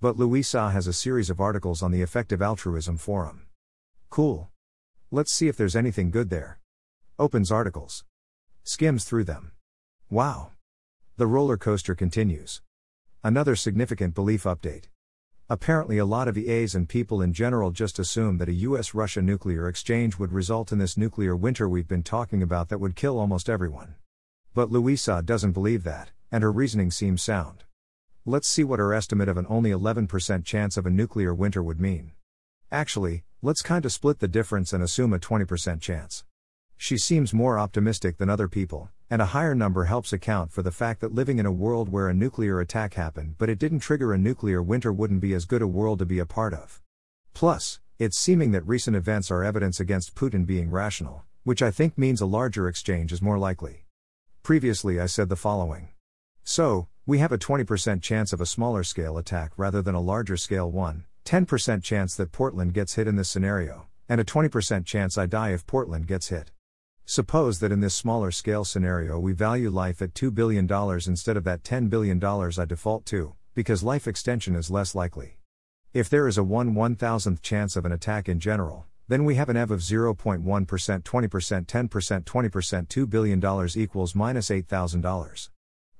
But 0.00 0.16
Luisa 0.16 0.70
has 0.70 0.86
a 0.86 0.92
series 0.92 1.30
of 1.30 1.40
articles 1.40 1.82
on 1.82 1.90
the 1.90 2.02
Effective 2.02 2.42
Altruism 2.42 2.96
Forum. 2.98 3.46
Cool. 4.10 4.50
Let's 5.10 5.32
see 5.32 5.48
if 5.48 5.56
there's 5.56 5.76
anything 5.76 6.10
good 6.10 6.30
there. 6.30 6.58
Opens 7.18 7.50
articles. 7.50 8.04
Skims 8.62 9.04
through 9.04 9.24
them. 9.24 9.52
Wow. 10.10 10.50
The 11.16 11.26
roller 11.26 11.56
coaster 11.56 11.94
continues. 11.94 12.60
Another 13.24 13.56
significant 13.56 14.14
belief 14.14 14.42
update. 14.42 14.84
Apparently, 15.48 15.96
a 15.96 16.04
lot 16.04 16.26
of 16.26 16.36
EAs 16.36 16.74
and 16.74 16.88
people 16.88 17.22
in 17.22 17.32
general 17.32 17.70
just 17.70 17.98
assume 18.00 18.38
that 18.38 18.48
a 18.48 18.64
US 18.68 18.94
Russia 18.94 19.22
nuclear 19.22 19.68
exchange 19.68 20.18
would 20.18 20.32
result 20.32 20.72
in 20.72 20.78
this 20.78 20.96
nuclear 20.96 21.36
winter 21.36 21.68
we've 21.68 21.86
been 21.86 22.02
talking 22.02 22.42
about 22.42 22.68
that 22.68 22.80
would 22.80 22.96
kill 22.96 23.18
almost 23.18 23.48
everyone. 23.48 23.94
But 24.54 24.72
Luisa 24.72 25.22
doesn't 25.24 25.52
believe 25.52 25.84
that 25.84 26.10
and 26.30 26.42
her 26.42 26.52
reasoning 26.52 26.90
seems 26.90 27.22
sound. 27.22 27.64
Let's 28.24 28.48
see 28.48 28.64
what 28.64 28.80
her 28.80 28.92
estimate 28.92 29.28
of 29.28 29.36
an 29.36 29.46
only 29.48 29.70
11% 29.70 30.44
chance 30.44 30.76
of 30.76 30.86
a 30.86 30.90
nuclear 30.90 31.32
winter 31.32 31.62
would 31.62 31.80
mean. 31.80 32.12
Actually, 32.72 33.24
let's 33.42 33.62
kinda 33.62 33.88
split 33.88 34.18
the 34.18 34.26
difference 34.26 34.72
and 34.72 34.82
assume 34.82 35.12
a 35.12 35.18
20% 35.18 35.80
chance. 35.80 36.24
She 36.76 36.98
seems 36.98 37.32
more 37.32 37.58
optimistic 37.58 38.18
than 38.18 38.28
other 38.28 38.48
people, 38.48 38.90
and 39.08 39.22
a 39.22 39.26
higher 39.26 39.54
number 39.54 39.84
helps 39.84 40.12
account 40.12 40.52
for 40.52 40.62
the 40.62 40.72
fact 40.72 41.00
that 41.00 41.14
living 41.14 41.38
in 41.38 41.46
a 41.46 41.52
world 41.52 41.88
where 41.88 42.08
a 42.08 42.14
nuclear 42.14 42.60
attack 42.60 42.94
happened 42.94 43.36
but 43.38 43.48
it 43.48 43.58
didn't 43.58 43.80
trigger 43.80 44.12
a 44.12 44.18
nuclear 44.18 44.62
winter 44.62 44.92
wouldn't 44.92 45.20
be 45.20 45.32
as 45.32 45.44
good 45.44 45.62
a 45.62 45.66
world 45.66 46.00
to 46.00 46.04
be 46.04 46.18
a 46.18 46.26
part 46.26 46.52
of. 46.52 46.82
Plus, 47.32 47.80
it's 47.98 48.18
seeming 48.18 48.50
that 48.50 48.66
recent 48.66 48.96
events 48.96 49.30
are 49.30 49.44
evidence 49.44 49.80
against 49.80 50.14
Putin 50.14 50.44
being 50.44 50.70
rational, 50.70 51.24
which 51.44 51.62
I 51.62 51.70
think 51.70 51.96
means 51.96 52.20
a 52.20 52.26
larger 52.26 52.68
exchange 52.68 53.12
is 53.12 53.22
more 53.22 53.38
likely. 53.38 53.86
Previously, 54.42 55.00
I 55.00 55.06
said 55.06 55.28
the 55.28 55.36
following 55.36 55.88
so, 56.48 56.86
we 57.06 57.18
have 57.18 57.32
a 57.32 57.38
20% 57.38 58.00
chance 58.00 58.32
of 58.32 58.40
a 58.40 58.46
smaller 58.46 58.84
scale 58.84 59.18
attack 59.18 59.50
rather 59.56 59.82
than 59.82 59.96
a 59.96 60.00
larger 60.00 60.36
scale 60.36 60.70
one, 60.70 61.04
10% 61.24 61.82
chance 61.82 62.14
that 62.14 62.30
Portland 62.30 62.72
gets 62.72 62.94
hit 62.94 63.08
in 63.08 63.16
this 63.16 63.28
scenario, 63.28 63.88
and 64.08 64.20
a 64.20 64.24
20% 64.24 64.86
chance 64.86 65.18
I 65.18 65.26
die 65.26 65.50
if 65.50 65.66
Portland 65.66 66.06
gets 66.06 66.28
hit. 66.28 66.52
Suppose 67.04 67.58
that 67.58 67.72
in 67.72 67.80
this 67.80 67.96
smaller 67.96 68.30
scale 68.30 68.64
scenario 68.64 69.18
we 69.18 69.32
value 69.32 69.70
life 69.70 70.00
at 70.00 70.14
$2 70.14 70.32
billion 70.32 70.72
instead 71.06 71.36
of 71.36 71.42
that 71.42 71.64
$10 71.64 71.90
billion 71.90 72.24
I 72.24 72.64
default 72.64 73.06
to, 73.06 73.34
because 73.56 73.82
life 73.82 74.06
extension 74.06 74.54
is 74.54 74.70
less 74.70 74.94
likely. 74.94 75.38
If 75.92 76.08
there 76.08 76.28
is 76.28 76.38
a 76.38 76.44
1 76.44 76.76
1000th 76.76 77.42
chance 77.42 77.74
of 77.74 77.84
an 77.84 77.90
attack 77.90 78.28
in 78.28 78.38
general, 78.38 78.86
then 79.08 79.24
we 79.24 79.34
have 79.34 79.48
an 79.48 79.56
EV 79.56 79.72
of 79.72 79.80
0.1%, 79.80 80.44
20%, 80.44 81.02
10%, 81.02 82.24
20%, 82.24 82.86
$2 82.86 83.10
billion 83.10 83.68
equals 83.76 84.14
minus 84.14 84.48
$8,000. 84.48 85.48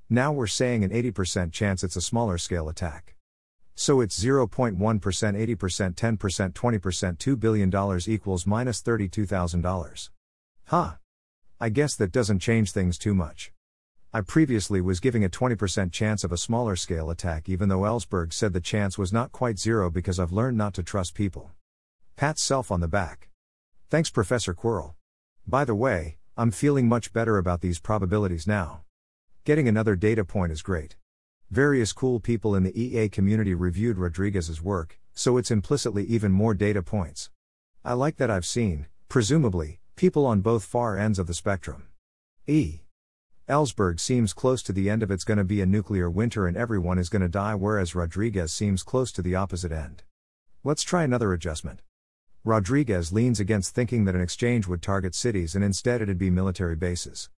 Now 0.08 0.30
we're 0.30 0.46
saying 0.46 0.84
an 0.84 0.90
80% 0.90 1.52
chance 1.52 1.82
it's 1.82 1.96
a 1.96 2.00
smaller 2.00 2.38
scale 2.38 2.68
attack. 2.68 3.16
So 3.74 4.00
it's 4.00 4.22
0.1%, 4.22 4.76
80%, 4.78 4.98
10%, 5.94 6.52
20%, 6.52 7.16
$2 7.16 7.40
billion 7.40 8.00
equals 8.06 8.46
minus 8.46 8.80
$32,000. 8.82 10.10
Huh. 10.66 10.92
I 11.60 11.68
guess 11.70 11.96
that 11.96 12.12
doesn't 12.12 12.38
change 12.38 12.70
things 12.70 12.98
too 12.98 13.14
much. 13.14 13.52
I 14.14 14.20
previously 14.20 14.80
was 14.80 15.00
giving 15.00 15.24
a 15.24 15.28
20% 15.28 15.90
chance 15.90 16.22
of 16.22 16.30
a 16.30 16.38
smaller 16.38 16.76
scale 16.76 17.10
attack, 17.10 17.48
even 17.48 17.68
though 17.68 17.80
Ellsberg 17.80 18.32
said 18.32 18.52
the 18.52 18.60
chance 18.60 18.96
was 18.96 19.12
not 19.12 19.32
quite 19.32 19.58
zero 19.58 19.90
because 19.90 20.20
I've 20.20 20.32
learned 20.32 20.56
not 20.56 20.72
to 20.74 20.82
trust 20.84 21.14
people. 21.14 21.50
Pat 22.14 22.38
self 22.38 22.70
on 22.70 22.80
the 22.80 22.88
back. 22.88 23.28
Thanks, 23.90 24.08
Professor 24.08 24.54
Quirrell. 24.54 24.94
By 25.46 25.64
the 25.64 25.74
way, 25.74 26.16
I'm 26.36 26.52
feeling 26.52 26.88
much 26.88 27.12
better 27.12 27.38
about 27.38 27.60
these 27.60 27.80
probabilities 27.80 28.46
now. 28.46 28.85
Getting 29.46 29.68
another 29.68 29.94
data 29.94 30.24
point 30.24 30.50
is 30.50 30.60
great. 30.60 30.96
Various 31.52 31.92
cool 31.92 32.18
people 32.18 32.56
in 32.56 32.64
the 32.64 32.76
EA 32.76 33.08
community 33.08 33.54
reviewed 33.54 33.96
Rodriguez's 33.96 34.60
work, 34.60 34.98
so 35.14 35.36
it's 35.36 35.52
implicitly 35.52 36.02
even 36.06 36.32
more 36.32 36.52
data 36.52 36.82
points. 36.82 37.30
I 37.84 37.92
like 37.92 38.16
that 38.16 38.28
I've 38.28 38.44
seen, 38.44 38.88
presumably, 39.08 39.78
people 39.94 40.26
on 40.26 40.40
both 40.40 40.64
far 40.64 40.98
ends 40.98 41.20
of 41.20 41.28
the 41.28 41.32
spectrum. 41.32 41.84
E. 42.48 42.80
Ellsberg 43.48 44.00
seems 44.00 44.32
close 44.32 44.64
to 44.64 44.72
the 44.72 44.90
end 44.90 45.04
of 45.04 45.12
it's 45.12 45.22
gonna 45.22 45.44
be 45.44 45.60
a 45.60 45.64
nuclear 45.64 46.10
winter 46.10 46.48
and 46.48 46.56
everyone 46.56 46.98
is 46.98 47.08
gonna 47.08 47.28
die, 47.28 47.54
whereas 47.54 47.94
Rodriguez 47.94 48.52
seems 48.52 48.82
close 48.82 49.12
to 49.12 49.22
the 49.22 49.36
opposite 49.36 49.70
end. 49.70 50.02
Let's 50.64 50.82
try 50.82 51.04
another 51.04 51.32
adjustment. 51.32 51.82
Rodriguez 52.42 53.12
leans 53.12 53.38
against 53.38 53.76
thinking 53.76 54.06
that 54.06 54.16
an 54.16 54.20
exchange 54.20 54.66
would 54.66 54.82
target 54.82 55.14
cities 55.14 55.54
and 55.54 55.62
instead 55.62 56.02
it'd 56.02 56.18
be 56.18 56.30
military 56.30 56.74
bases. 56.74 57.30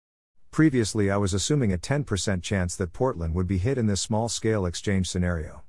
Previously, 0.51 1.11
I 1.11 1.17
was 1.17 1.33
assuming 1.33 1.71
a 1.71 1.77
10% 1.77 2.41
chance 2.41 2.75
that 2.75 2.93
Portland 2.93 3.35
would 3.35 3.47
be 3.47 3.57
hit 3.57 3.77
in 3.77 3.87
this 3.87 4.01
small 4.01 4.27
scale 4.29 4.65
exchange 4.65 5.09
scenario. 5.09 5.63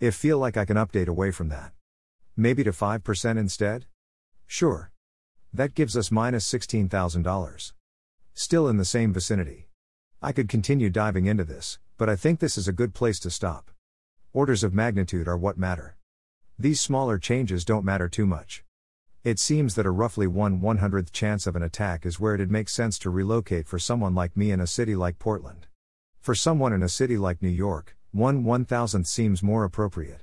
If 0.00 0.14
feel 0.14 0.38
like 0.38 0.56
I 0.56 0.64
can 0.64 0.76
update 0.76 1.08
away 1.08 1.30
from 1.30 1.48
that. 1.48 1.72
Maybe 2.36 2.62
to 2.64 2.70
5% 2.70 3.38
instead? 3.38 3.86
Sure. 4.46 4.90
That 5.52 5.74
gives 5.74 5.96
us 5.96 6.10
minus 6.10 6.50
$16,000. 6.52 7.72
Still 8.34 8.68
in 8.68 8.76
the 8.76 8.84
same 8.84 9.12
vicinity. 9.12 9.68
I 10.20 10.32
could 10.32 10.48
continue 10.48 10.90
diving 10.90 11.26
into 11.26 11.44
this, 11.44 11.78
but 11.96 12.08
I 12.08 12.16
think 12.16 12.38
this 12.38 12.58
is 12.58 12.68
a 12.68 12.72
good 12.72 12.94
place 12.94 13.18
to 13.20 13.30
stop. 13.30 13.70
Orders 14.32 14.62
of 14.62 14.74
magnitude 14.74 15.26
are 15.26 15.36
what 15.36 15.58
matter. 15.58 15.96
These 16.58 16.80
smaller 16.80 17.18
changes 17.18 17.64
don't 17.64 17.84
matter 17.84 18.08
too 18.08 18.26
much. 18.26 18.62
It 19.24 19.40
seems 19.40 19.74
that 19.74 19.84
a 19.84 19.90
roughly 19.90 20.28
1 20.28 20.60
100th 20.60 21.10
chance 21.10 21.48
of 21.48 21.56
an 21.56 21.62
attack 21.62 22.06
is 22.06 22.20
where 22.20 22.34
it'd 22.34 22.52
make 22.52 22.68
sense 22.68 23.00
to 23.00 23.10
relocate 23.10 23.66
for 23.66 23.76
someone 23.76 24.14
like 24.14 24.36
me 24.36 24.52
in 24.52 24.60
a 24.60 24.66
city 24.66 24.94
like 24.94 25.18
Portland. 25.18 25.66
For 26.20 26.36
someone 26.36 26.72
in 26.72 26.84
a 26.84 26.88
city 26.88 27.18
like 27.18 27.42
New 27.42 27.48
York, 27.48 27.96
1 28.12 28.44
1000th 28.44 29.08
seems 29.08 29.42
more 29.42 29.64
appropriate. 29.64 30.22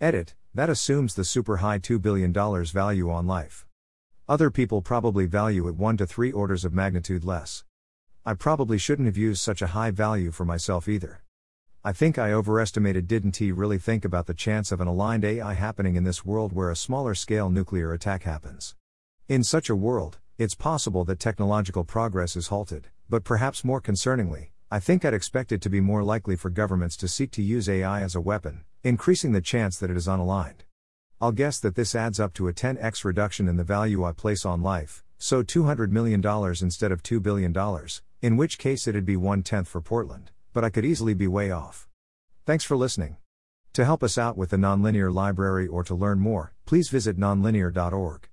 Edit, 0.00 0.34
that 0.54 0.70
assumes 0.70 1.14
the 1.14 1.24
super 1.24 1.58
high 1.58 1.78
$2 1.78 2.00
billion 2.00 2.32
value 2.32 3.10
on 3.10 3.26
life. 3.26 3.66
Other 4.26 4.50
people 4.50 4.80
probably 4.80 5.26
value 5.26 5.68
it 5.68 5.76
1 5.76 5.98
to 5.98 6.06
3 6.06 6.32
orders 6.32 6.64
of 6.64 6.72
magnitude 6.72 7.24
less. 7.24 7.64
I 8.24 8.32
probably 8.32 8.78
shouldn't 8.78 9.06
have 9.06 9.18
used 9.18 9.42
such 9.42 9.60
a 9.60 9.68
high 9.68 9.90
value 9.90 10.30
for 10.30 10.46
myself 10.46 10.88
either. 10.88 11.22
I 11.82 11.92
think 11.92 12.18
I 12.18 12.34
overestimated 12.34 13.08
didn't 13.08 13.38
he 13.38 13.52
really 13.52 13.78
think 13.78 14.04
about 14.04 14.26
the 14.26 14.34
chance 14.34 14.70
of 14.70 14.82
an 14.82 14.86
aligned 14.86 15.24
AI 15.24 15.54
happening 15.54 15.96
in 15.96 16.04
this 16.04 16.26
world 16.26 16.52
where 16.52 16.70
a 16.70 16.76
smaller 16.76 17.14
scale 17.14 17.48
nuclear 17.48 17.94
attack 17.94 18.24
happens. 18.24 18.74
In 19.28 19.42
such 19.42 19.70
a 19.70 19.74
world, 19.74 20.18
it's 20.36 20.54
possible 20.54 21.06
that 21.06 21.18
technological 21.18 21.84
progress 21.84 22.36
is 22.36 22.48
halted, 22.48 22.88
but 23.08 23.24
perhaps 23.24 23.64
more 23.64 23.80
concerningly, 23.80 24.50
I 24.70 24.78
think 24.78 25.06
I'd 25.06 25.14
expect 25.14 25.52
it 25.52 25.62
to 25.62 25.70
be 25.70 25.80
more 25.80 26.02
likely 26.02 26.36
for 26.36 26.50
governments 26.50 26.98
to 26.98 27.08
seek 27.08 27.30
to 27.30 27.42
use 27.42 27.66
AI 27.66 28.02
as 28.02 28.14
a 28.14 28.20
weapon, 28.20 28.64
increasing 28.84 29.32
the 29.32 29.40
chance 29.40 29.78
that 29.78 29.90
it 29.90 29.96
is 29.96 30.06
unaligned. 30.06 30.66
I'll 31.18 31.32
guess 31.32 31.58
that 31.60 31.76
this 31.76 31.94
adds 31.94 32.20
up 32.20 32.34
to 32.34 32.48
a 32.48 32.52
10x 32.52 33.06
reduction 33.06 33.48
in 33.48 33.56
the 33.56 33.64
value 33.64 34.04
I 34.04 34.12
place 34.12 34.44
on 34.44 34.60
life, 34.60 35.02
so 35.16 35.42
$200 35.42 35.88
million 35.88 36.22
instead 36.60 36.92
of 36.92 37.02
$2 37.02 37.22
billion, 37.22 37.54
in 38.20 38.36
which 38.36 38.58
case 38.58 38.86
it'd 38.86 39.06
be 39.06 39.16
one 39.16 39.42
tenth 39.42 39.66
for 39.66 39.80
Portland, 39.80 40.30
but 40.52 40.64
I 40.64 40.70
could 40.70 40.84
easily 40.84 41.14
be 41.14 41.26
way 41.26 41.50
off. 41.50 41.88
Thanks 42.46 42.64
for 42.64 42.76
listening. 42.76 43.16
To 43.74 43.84
help 43.84 44.02
us 44.02 44.18
out 44.18 44.36
with 44.36 44.50
the 44.50 44.56
Nonlinear 44.56 45.12
Library 45.12 45.66
or 45.66 45.84
to 45.84 45.94
learn 45.94 46.18
more, 46.18 46.54
please 46.64 46.88
visit 46.88 47.18
nonlinear.org. 47.18 48.29